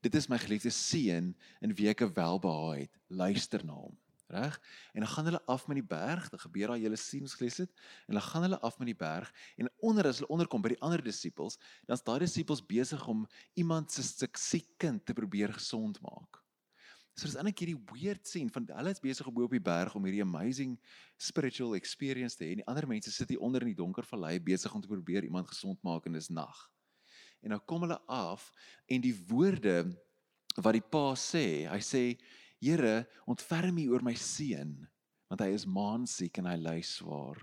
dit 0.00 0.14
is 0.14 0.30
my 0.32 0.38
geliefde 0.40 0.72
seun 0.74 1.34
in 1.60 1.74
wie 1.76 1.90
ek 1.92 2.06
welbehaag 2.16 2.86
het. 2.86 3.02
Luister 3.08 3.66
na 3.66 3.76
hom 3.76 3.98
reg? 4.30 4.58
En 4.94 5.04
dan 5.04 5.10
gaan 5.12 5.30
hulle 5.30 5.42
af 5.46 5.66
met 5.70 5.80
die 5.80 5.86
berg, 5.86 6.28
dan 6.32 6.42
gebeur 6.42 6.74
daar 6.74 6.82
julle 6.82 6.98
sien 7.00 7.26
ons 7.26 7.36
gelees 7.38 7.60
het, 7.62 7.72
en 8.06 8.18
dan 8.18 8.26
gaan 8.26 8.46
hulle 8.46 8.60
af 8.66 8.78
met 8.78 8.90
die 8.92 8.98
berg 8.98 9.32
en 9.56 9.70
onder 9.78 10.10
as 10.10 10.20
hulle 10.22 10.30
onderkom 10.32 10.62
by 10.64 10.74
die 10.74 10.82
ander 10.86 11.02
disippels, 11.04 11.58
dan 11.86 11.98
is 11.98 12.04
daai 12.06 12.20
disippels 12.24 12.62
besig 12.66 13.06
om 13.08 13.26
iemand 13.54 13.92
se 13.92 14.04
siek 14.04 14.70
kind 14.78 15.04
te 15.04 15.16
probeer 15.16 15.52
gesond 15.58 16.00
maak. 16.04 16.40
So 17.18 17.28
dis 17.28 17.36
eintlik 17.36 17.58
hierdie 17.60 17.80
weird 17.90 18.28
sien 18.28 18.48
van 18.54 18.64
hulle 18.70 18.92
is 18.94 19.02
besig 19.02 19.26
op 19.28 19.38
die 19.52 19.60
berg 19.60 19.94
om 19.98 20.06
hierdie 20.06 20.22
amazing 20.24 20.76
spiritual 21.20 21.74
experience 21.76 22.38
te 22.38 22.46
hê 22.46 22.54
en 22.54 22.62
die 22.62 22.68
ander 22.70 22.86
mense 22.88 23.12
sit 23.12 23.28
hier 23.34 23.42
onder 23.44 23.66
in 23.66 23.74
die 23.74 23.80
donker 23.80 24.06
vallei 24.08 24.38
besig 24.40 24.72
om 24.72 24.80
te 24.80 24.88
probeer 24.88 25.26
iemand 25.26 25.50
gesond 25.50 25.82
maak 25.84 26.06
en 26.06 26.16
dis 26.16 26.30
nag. 26.32 26.62
En 27.44 27.52
nou 27.52 27.60
kom 27.68 27.84
hulle 27.84 27.98
af 28.08 28.46
en 28.88 29.04
die 29.04 29.12
woorde 29.28 29.82
wat 30.56 30.76
die 30.76 30.84
pa 30.84 31.10
sê, 31.18 31.66
hy 31.68 31.80
sê 31.84 32.04
Here, 32.60 33.06
ontferm 33.24 33.78
U 33.80 33.86
oor 33.94 34.04
my 34.04 34.14
seun, 34.14 34.74
want 35.30 35.40
hy 35.40 35.52
is 35.56 35.64
maansiek 35.64 36.40
en 36.42 36.48
hy 36.50 36.56
ly 36.60 36.78
swaar. 36.84 37.38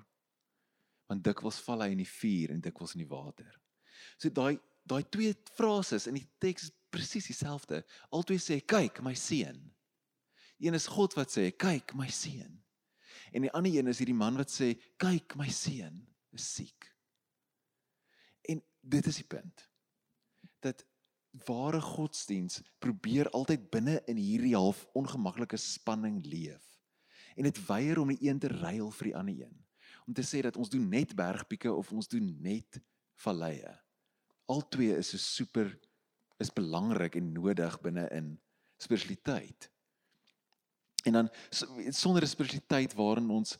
Want 1.09 1.23
dikwels 1.25 1.59
val 1.65 1.85
hy 1.85 1.93
in 1.95 2.03
die 2.03 2.09
vuur 2.09 2.53
en 2.53 2.61
dikwels 2.61 2.93
in 2.97 3.01
die 3.01 3.09
water. 3.09 3.49
So 4.21 4.29
daai 4.29 4.59
daai 4.87 5.03
twee 5.11 5.33
frases 5.57 6.05
in 6.07 6.15
die 6.15 6.27
teks 6.39 6.69
presies 6.93 7.27
dieselfde. 7.27 7.81
Albei 8.15 8.37
sê 8.39 8.61
kyk 8.63 9.01
my 9.03 9.11
seun. 9.19 9.59
Een 10.63 10.77
is 10.77 10.87
God 10.89 11.17
wat 11.17 11.33
sê 11.33 11.49
kyk 11.51 11.91
my 11.97 12.07
seun. 12.13 12.61
En 13.35 13.43
die 13.43 13.51
ander 13.51 13.73
een 13.75 13.91
is 13.91 13.99
hierdie 13.99 14.15
man 14.15 14.39
wat 14.39 14.53
sê 14.53 14.73
kyk 15.01 15.35
my 15.39 15.49
seun 15.51 15.99
is 16.35 16.45
siek. 16.55 16.87
En 18.47 18.61
dit 18.81 19.11
is 19.11 19.19
die 19.19 19.27
punt. 19.27 19.65
Ware 21.45 21.81
godsdiens 21.81 22.61
probeer 22.79 23.29
altyd 23.29 23.69
binne 23.69 24.01
in 24.09 24.17
hierdie 24.17 24.55
half 24.55 24.85
ongemaklike 24.97 25.57
spanning 25.57 26.25
leef. 26.25 26.63
En 27.35 27.43
dit 27.43 27.59
weier 27.67 27.99
om 27.99 28.09
die 28.09 28.29
een 28.29 28.39
te 28.39 28.47
ruil 28.47 28.91
vir 28.91 29.11
die 29.11 29.15
ander 29.15 29.45
een. 29.45 29.57
Om 30.07 30.13
te 30.13 30.23
sê 30.25 30.41
dat 30.41 30.57
ons 30.57 30.69
doen 30.69 30.89
net 30.89 31.13
bergpieke 31.15 31.73
of 31.73 31.91
ons 31.91 32.07
doen 32.07 32.29
net 32.41 32.79
valleie. 33.21 33.73
Al 34.47 34.63
twee 34.71 34.95
is 34.95 35.11
so 35.13 35.17
super 35.21 35.69
is 36.39 36.53
belangrik 36.53 37.17
en 37.17 37.31
nodig 37.33 37.79
binne 37.81 38.05
in 38.13 38.35
spiritualiteit. 38.77 39.69
En 41.05 41.13
dan 41.13 41.29
sonder 41.89 42.23
'n 42.23 42.27
spiritualiteit 42.27 42.93
waarin 42.93 43.29
ons 43.29 43.57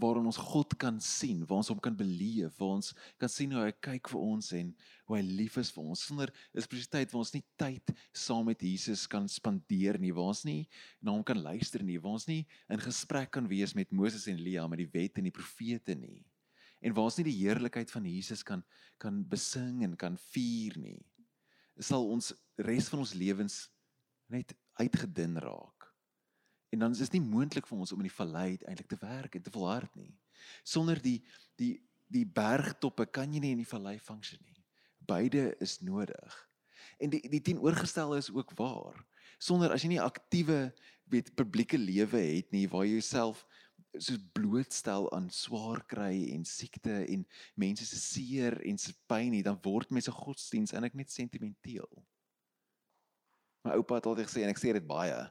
waarin 0.00 0.28
ons 0.28 0.38
God 0.40 0.74
kan 0.80 1.00
sien, 1.02 1.42
waar 1.46 1.60
ons 1.60 1.70
hom 1.72 1.80
kan 1.82 1.94
beleef, 1.96 2.54
waar 2.60 2.76
ons 2.76 2.92
kan 3.20 3.30
sien 3.32 3.52
hoe 3.54 3.64
hy 3.64 3.72
kyk 3.84 4.10
vir 4.12 4.20
ons 4.22 4.50
en 4.58 4.72
hoe 5.06 5.16
hy 5.16 5.22
lief 5.24 5.58
is 5.60 5.70
vir 5.74 5.84
ons. 5.84 6.04
Sonder 6.08 6.32
'n 6.54 6.64
spiritualiteit 6.64 7.12
waar 7.12 7.24
ons 7.24 7.34
nie 7.34 7.44
tyd 7.56 7.94
saam 8.12 8.46
met 8.46 8.60
Jesus 8.60 9.06
kan 9.06 9.28
spandeer 9.28 9.98
nie, 9.98 10.12
waar 10.12 10.32
ons 10.32 10.44
nie 10.44 10.68
na 11.00 11.12
hom 11.12 11.24
kan 11.24 11.42
luister 11.42 11.82
nie, 11.82 11.98
waar 11.98 12.16
ons 12.18 12.28
nie 12.28 12.46
in 12.68 12.78
gesprek 12.78 13.30
kan 13.30 13.48
wees 13.48 13.74
met 13.74 13.92
Moses 13.92 14.26
en 14.26 14.38
Elia 14.38 14.66
met 14.68 14.78
die 14.78 14.90
wet 14.92 15.18
en 15.18 15.24
die 15.24 15.34
profete 15.34 15.94
nie. 15.94 16.24
En 16.82 16.94
waar 16.94 17.04
ons 17.04 17.18
nie 17.18 17.30
die 17.32 17.40
heerlikheid 17.44 17.90
van 17.90 18.04
Jesus 18.04 18.42
kan 18.42 18.62
kan 18.98 19.24
besing 19.24 19.82
en 19.84 19.96
kan 19.96 20.16
vier 20.32 20.72
nie. 20.78 21.04
Sal 21.78 22.06
ons 22.08 22.32
res 22.56 22.88
van 22.88 23.00
ons 23.00 23.14
lewens 23.14 23.68
net 24.32 24.54
uitgedun 24.80 25.36
raak. 25.36 25.75
En 26.76 26.82
dan 26.82 26.92
is 26.92 26.98
dit 26.98 27.14
nie 27.16 27.24
moontlik 27.24 27.64
vir 27.64 27.78
ons 27.80 27.92
om 27.94 28.02
in 28.02 28.10
die 28.10 28.12
vallei 28.12 28.58
eintlik 28.68 28.90
te 28.90 28.98
werk 29.00 29.38
en 29.38 29.42
te 29.42 29.50
volhard 29.54 29.94
nie. 29.96 30.12
Sonder 30.60 30.98
die 31.00 31.22
die 31.56 31.78
die 32.12 32.26
bergtoppe 32.28 33.06
kan 33.08 33.32
jy 33.32 33.40
nie 33.40 33.54
in 33.56 33.62
die 33.62 33.70
vallei 33.70 33.94
funksie 33.98 34.36
nie. 34.44 34.60
Beide 35.08 35.54
is 35.64 35.78
nodig. 35.80 36.34
En 37.00 37.14
die 37.14 37.22
die 37.32 37.40
teenoorgestelde 37.40 38.18
is 38.20 38.28
ook 38.28 38.52
waar. 38.60 39.00
Sonder 39.40 39.72
as 39.72 39.86
jy 39.86 39.94
nie 39.94 40.02
aktiewe 40.04 40.58
weet 41.08 41.32
publieke 41.38 41.80
lewe 41.80 42.20
het 42.20 42.52
nie 42.52 42.66
waar 42.68 42.84
jy 42.84 42.98
jouself 42.98 43.40
so 43.96 44.20
blootstel 44.36 45.08
aan 45.16 45.30
swaar 45.32 45.80
kry 45.88 46.26
en 46.34 46.44
siekte 46.44 46.98
en 47.06 47.24
mense 47.56 47.88
se 47.88 47.96
seer 48.02 48.58
en 48.68 48.76
se 48.76 48.92
pyn 49.08 49.32
nie, 49.32 49.40
dan 49.46 49.56
word 49.64 49.96
mense 49.96 50.12
godsdiens 50.12 50.76
eintlik 50.76 51.00
net 51.00 51.14
sentimenteel. 51.14 51.88
My 53.64 53.80
oupa 53.80 53.96
het 53.96 54.12
altyd 54.12 54.28
gesê 54.28 54.44
en 54.44 54.52
ek 54.52 54.60
sê 54.60 54.76
dit 54.76 54.84
baie, 54.84 55.24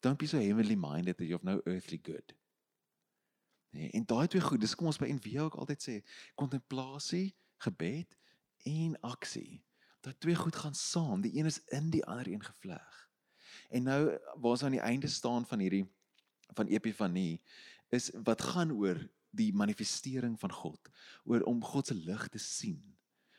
don't 0.00 0.18
be 0.18 0.26
so 0.26 0.38
heavenly 0.38 0.76
minded 0.76 1.16
that 1.16 1.26
you 1.26 1.32
have 1.32 1.44
no 1.44 1.60
earthly 1.64 1.98
good. 2.02 2.34
Nee, 3.70 3.90
en 3.90 4.04
daai 4.06 4.26
twee 4.26 4.42
goed, 4.42 4.60
dis 4.60 4.74
kom 4.74 4.88
ons 4.90 4.98
by 4.98 5.06
en 5.12 5.20
wie 5.22 5.36
ook 5.40 5.54
altyd 5.62 5.84
sê, 5.84 5.96
kontemplasie, 6.34 7.36
gebed 7.62 8.16
en 8.66 8.96
aksie. 9.06 9.60
Daai 10.02 10.16
twee 10.18 10.34
goed 10.34 10.56
gaan 10.58 10.74
saam, 10.74 11.22
die 11.22 11.36
een 11.38 11.46
is 11.46 11.60
in 11.76 11.92
die 11.94 12.02
ander 12.04 12.28
een 12.28 12.42
gevleg. 12.42 12.96
En 13.70 13.86
nou 13.86 14.00
waar 14.10 14.56
ons 14.56 14.64
aan 14.66 14.74
die 14.74 14.82
einde 14.82 15.10
staan 15.12 15.46
van 15.46 15.62
hierdie 15.62 15.84
van 16.56 16.66
Epifanie 16.66 17.42
is 17.94 18.10
wat 18.26 18.42
gaan 18.42 18.72
oor 18.74 18.98
die 19.30 19.52
manifestering 19.54 20.34
van 20.40 20.50
God, 20.52 20.90
oor 21.22 21.44
om 21.46 21.62
God 21.62 21.86
se 21.86 21.94
lig 21.94 22.26
te 22.34 22.42
sien, 22.42 22.80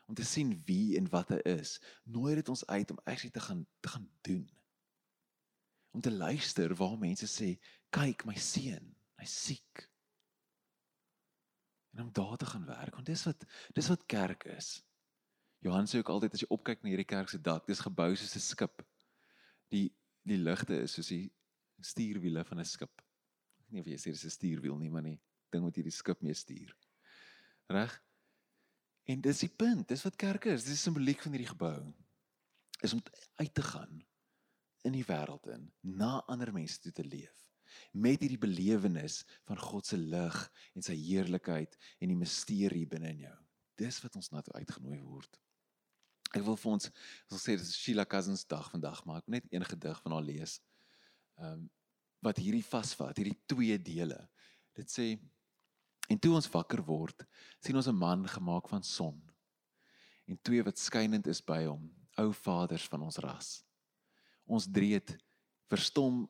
om 0.07 0.15
te 0.15 0.23
sien 0.23 0.53
wie 0.65 0.95
en 0.99 1.09
wat 1.11 1.33
hy 1.35 1.41
is. 1.57 1.75
Nooi 2.07 2.37
dit 2.39 2.49
ons 2.51 2.63
uit 2.67 2.91
om 2.91 3.03
actually 3.03 3.35
te 3.35 3.43
gaan 3.43 3.65
te 3.83 3.91
gaan 3.91 4.07
doen 4.23 4.47
om 5.91 6.01
te 6.01 6.11
luister 6.11 6.75
waar 6.75 6.97
mense 6.97 7.27
sê, 7.27 7.59
"Kyk, 7.89 8.25
my 8.25 8.35
seun, 8.35 8.95
hy's 9.19 9.43
siek." 9.45 9.89
En 11.93 12.03
om 12.03 12.11
daar 12.11 12.37
te 12.37 12.45
gaan 12.45 12.65
werk, 12.65 12.93
want 12.93 13.05
dis 13.05 13.23
wat 13.23 13.45
dis 13.73 13.87
wat 13.87 14.05
kerk 14.05 14.43
is. 14.43 14.83
Johan 15.59 15.87
sê 15.87 15.97
ook 15.97 16.09
altyd 16.09 16.33
as 16.33 16.39
jy 16.39 16.47
opkyk 16.49 16.81
na 16.81 16.89
hierdie 16.89 17.05
kerk 17.05 17.29
se 17.29 17.41
dak, 17.41 17.67
dis 17.67 17.79
gebou 17.79 18.15
soos 18.15 18.35
'n 18.35 18.39
skip. 18.39 18.85
Die 19.69 19.93
die 20.23 20.37
ligte 20.37 20.81
is 20.81 20.93
soos 20.93 21.07
die 21.07 21.31
stuurwiele 21.81 22.45
van 22.45 22.59
'n 22.59 22.65
skip. 22.65 23.01
Ek 23.59 23.65
weet 23.67 23.71
nie 23.71 23.81
of 23.81 23.87
jy 23.87 23.97
sê 23.97 24.11
dis 24.11 24.25
'n 24.25 24.29
stuurwiel 24.29 24.77
nie, 24.77 24.89
maar 24.89 25.03
nie 25.03 25.19
ding 25.51 25.63
wat 25.63 25.75
hierdie 25.75 25.91
skip 25.91 26.21
mee 26.21 26.33
stuur. 26.33 26.75
Reg? 27.67 28.03
En 29.03 29.21
dis 29.21 29.39
die 29.39 29.49
punt, 29.49 29.87
dis 29.87 30.03
wat 30.03 30.15
kerk 30.15 30.45
is. 30.45 30.63
Dis 30.63 30.77
die 30.77 30.83
simboliek 30.83 31.21
van 31.21 31.31
hierdie 31.31 31.49
gebou. 31.51 31.93
Is 32.81 32.93
om 32.93 33.01
uit 33.35 33.53
te 33.53 33.61
gaan 33.61 34.05
in 34.87 34.95
die 34.95 35.05
wêreld 35.05 35.47
in 35.53 35.69
na 35.81 36.19
ander 36.31 36.51
mense 36.53 36.79
toe 36.81 36.91
te 36.95 37.05
leef 37.05 37.41
met 37.91 38.21
hierdie 38.21 38.39
belewenis 38.41 39.21
van 39.47 39.59
God 39.59 39.87
se 39.87 39.97
lig 39.97 40.37
en 40.75 40.85
sy 40.85 40.95
heerlikheid 40.97 41.77
en 41.99 42.11
die 42.11 42.19
misterie 42.19 42.87
binne 42.89 43.13
in 43.13 43.23
jou. 43.25 43.37
Dis 43.79 44.01
wat 44.03 44.17
ons 44.19 44.31
na 44.31 44.43
toe 44.43 44.55
uitgenooi 44.57 44.99
word. 44.99 45.39
Ek 46.31 46.43
wil 46.45 46.57
vir 46.59 46.71
ons 46.75 46.89
wil 47.31 47.41
sê 47.41 47.57
dis 47.59 47.73
Sheila 47.75 48.05
Cousins 48.07 48.43
dag 48.47 48.69
vandag, 48.71 49.03
maar 49.07 49.21
ek 49.23 49.31
net 49.31 49.47
een 49.51 49.65
gedig 49.67 50.01
van 50.03 50.17
haar 50.17 50.27
lees. 50.27 50.59
Ehm 51.39 51.61
um, 51.61 51.69
wat 52.21 52.37
hierdie 52.37 52.61
vasvat, 52.61 53.17
hierdie 53.17 53.39
twee 53.49 53.79
dele. 53.81 54.19
Dit 54.77 54.91
sê 54.93 55.05
en 56.05 56.19
toe 56.21 56.35
ons 56.37 56.49
wakker 56.53 56.83
word, 56.85 57.23
sien 57.57 57.79
ons 57.79 57.87
'n 57.89 57.97
man 57.97 58.27
gemaak 58.29 58.69
van 58.69 58.83
son 58.83 59.17
en 60.29 60.37
twee 60.45 60.61
wat 60.63 60.77
skynend 60.77 61.27
is 61.27 61.41
by 61.41 61.65
hom, 61.65 61.89
ou 62.21 62.29
vaders 62.31 62.85
van 62.87 63.01
ons 63.01 63.17
ras 63.17 63.63
ons 64.51 64.67
drie 64.67 64.93
het 64.97 65.15
verstom 65.71 66.25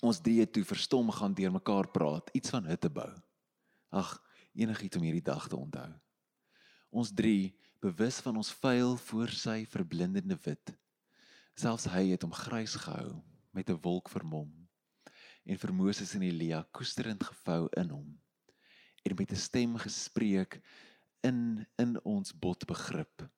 ons 0.00 0.20
drie 0.24 0.38
het 0.40 0.52
toe 0.56 0.64
verstom 0.64 1.10
gaan 1.12 1.34
deur 1.36 1.52
mekaar 1.52 1.90
praat 1.92 2.30
iets 2.32 2.52
van 2.54 2.64
hitte 2.64 2.88
bou. 2.88 3.10
Ag 3.92 4.14
enigiets 4.56 4.96
om 4.96 5.04
hierdie 5.04 5.26
dag 5.26 5.44
te 5.48 5.58
onthou. 5.58 5.90
Ons 6.88 7.12
drie 7.12 7.52
bewus 7.84 8.22
van 8.24 8.38
ons 8.40 8.52
vuil 8.62 8.96
voor 8.96 9.34
sy 9.36 9.58
verblindende 9.68 10.38
wit 10.46 10.72
selfs 11.60 11.88
hy 11.92 12.06
het 12.12 12.24
hom 12.24 12.32
grys 12.32 12.76
gehou 12.80 13.20
met 13.52 13.68
'n 13.68 13.80
wolk 13.84 14.08
vermom 14.08 14.48
en 15.44 15.58
vir 15.58 15.72
Moses 15.72 16.14
en 16.14 16.22
Elia 16.22 16.64
koesterend 16.72 17.22
gevou 17.24 17.68
in 17.76 17.90
hom 17.90 18.08
en 19.04 19.16
met 19.16 19.32
'n 19.32 19.36
stem 19.36 19.76
gespreek 19.76 20.60
in 21.22 21.66
in 21.78 21.98
ons 22.04 22.32
bot 22.32 22.66
begrip 22.66 23.28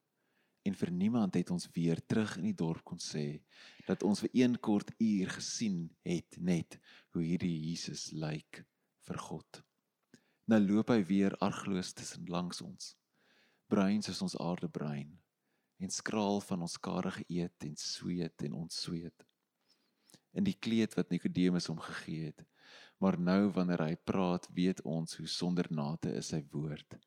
en 0.63 0.77
vir 0.79 0.91
niemand 0.95 1.35
het 1.35 1.51
ons 1.51 1.69
weer 1.75 2.01
terug 2.07 2.37
in 2.39 2.47
die 2.51 2.59
dorp 2.59 2.85
kon 2.87 3.01
sê 3.03 3.43
dat 3.87 4.05
ons 4.07 4.23
vir 4.23 4.31
een 4.45 4.59
kort 4.63 4.93
uur 5.03 5.33
gesien 5.37 5.79
het 6.07 6.39
net 6.39 6.79
hoe 7.15 7.25
hierdie 7.25 7.55
Jesus 7.69 8.11
lyk 8.13 8.63
vir 9.09 9.19
God. 9.19 9.63
Nou 10.47 10.61
loop 10.63 10.93
hy 10.95 11.03
weer 11.09 11.37
argloos 11.43 11.93
tussen 11.99 12.29
langs 12.31 12.63
ons. 12.63 12.95
Bruin 13.73 14.03
soos 14.07 14.23
ons 14.23 14.39
aarde 14.39 14.71
bruin 14.71 15.11
en 15.83 15.91
skraal 15.91 16.41
van 16.47 16.63
ons 16.63 16.79
karige 16.79 17.25
eet 17.27 17.67
en 17.67 17.77
sweet 17.79 18.47
en 18.47 18.59
ons 18.63 18.83
sweet. 18.87 19.27
In 20.33 20.47
die 20.47 20.55
kleed 20.55 20.95
wat 20.95 21.11
Nikodemus 21.11 21.67
hom 21.73 21.81
gegee 21.83 22.31
het. 22.31 22.45
Maar 23.03 23.19
nou 23.19 23.51
wanneer 23.57 23.83
hy 23.83 23.97
praat, 24.07 24.47
weet 24.55 24.79
ons 24.87 25.17
hoe 25.19 25.27
sonder 25.27 25.67
nate 25.75 26.13
is 26.15 26.31
sy 26.31 26.39
woord 26.55 27.01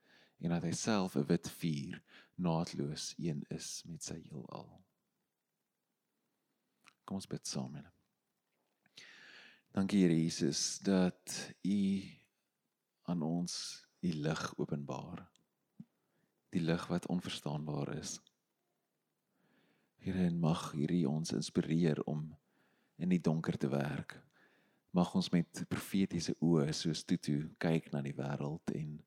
en 0.46 0.54
dat 0.54 0.66
hy 0.68 0.72
self 0.78 1.16
'n 1.18 1.26
wit 1.26 1.50
vuur 1.50 2.02
naadloos 2.38 3.14
een 3.18 3.42
is 3.50 3.84
met 3.90 4.04
sy 4.04 4.20
heelal. 4.22 4.70
Kom 7.06 7.18
ons 7.18 7.28
bid 7.28 7.48
saam. 7.48 7.78
Dankie 9.74 10.02
Here 10.04 10.22
Jesus 10.22 10.80
dat 10.80 11.54
U 11.64 12.04
aan 13.04 13.22
ons 13.22 13.86
U 14.02 14.12
lig 14.12 14.58
openbaar. 14.58 15.26
Die 16.50 16.62
lig 16.62 16.88
wat 16.88 17.08
onverstaanbaar 17.08 17.96
is. 17.98 18.22
Here 19.98 20.26
en 20.26 20.40
mag 20.40 20.72
hierdie 20.72 21.10
ons 21.10 21.32
inspireer 21.32 22.04
om 22.04 22.38
in 22.96 23.10
die 23.10 23.22
donker 23.22 23.58
te 23.58 23.68
werk. 23.68 24.22
Mag 24.92 25.16
ons 25.16 25.30
met 25.30 25.66
profetiese 25.68 26.36
oë 26.40 26.72
soos 26.72 27.04
Tutu 27.04 27.56
kyk 27.58 27.92
na 27.92 28.02
die 28.02 28.16
wêreld 28.16 28.72
en 28.72 29.02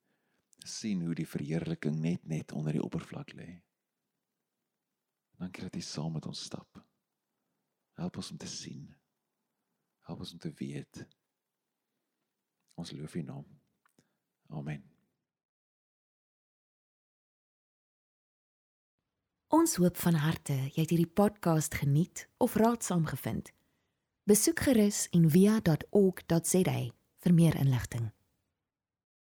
sien 0.64 1.02
hoe 1.02 1.14
die 1.14 1.28
verheerliking 1.28 1.98
net 2.00 2.26
net 2.26 2.52
onder 2.52 2.72
die 2.72 2.82
oppervlak 2.82 3.32
lê. 3.38 3.62
Dankie 5.38 5.62
dat 5.62 5.76
U 5.76 5.80
saam 5.80 6.12
met 6.12 6.26
ons 6.26 6.42
stap. 6.44 6.80
Help 7.98 8.16
ons 8.16 8.30
om 8.30 8.38
te 8.38 8.46
sien. 8.50 8.88
Help 10.06 10.24
ons 10.24 10.32
om 10.32 10.38
te 10.42 10.52
weet. 10.58 11.04
Ons 12.74 12.92
loof 12.92 13.14
U 13.14 13.22
naam. 13.22 13.46
Amen. 14.48 14.82
Ons 19.48 19.78
hoop 19.80 19.96
van 19.96 20.18
harte 20.20 20.52
jy 20.52 20.82
het 20.82 20.90
hierdie 20.92 21.08
podcast 21.08 21.78
geniet 21.80 22.26
of 22.36 22.58
raadsaam 22.60 23.06
gevind. 23.08 23.52
Besoek 24.28 24.60
gerus 24.66 25.06
en 25.16 25.24
via.ok.za 25.32 26.78
vir 27.24 27.34
meer 27.34 27.56
inligting. 27.56 28.10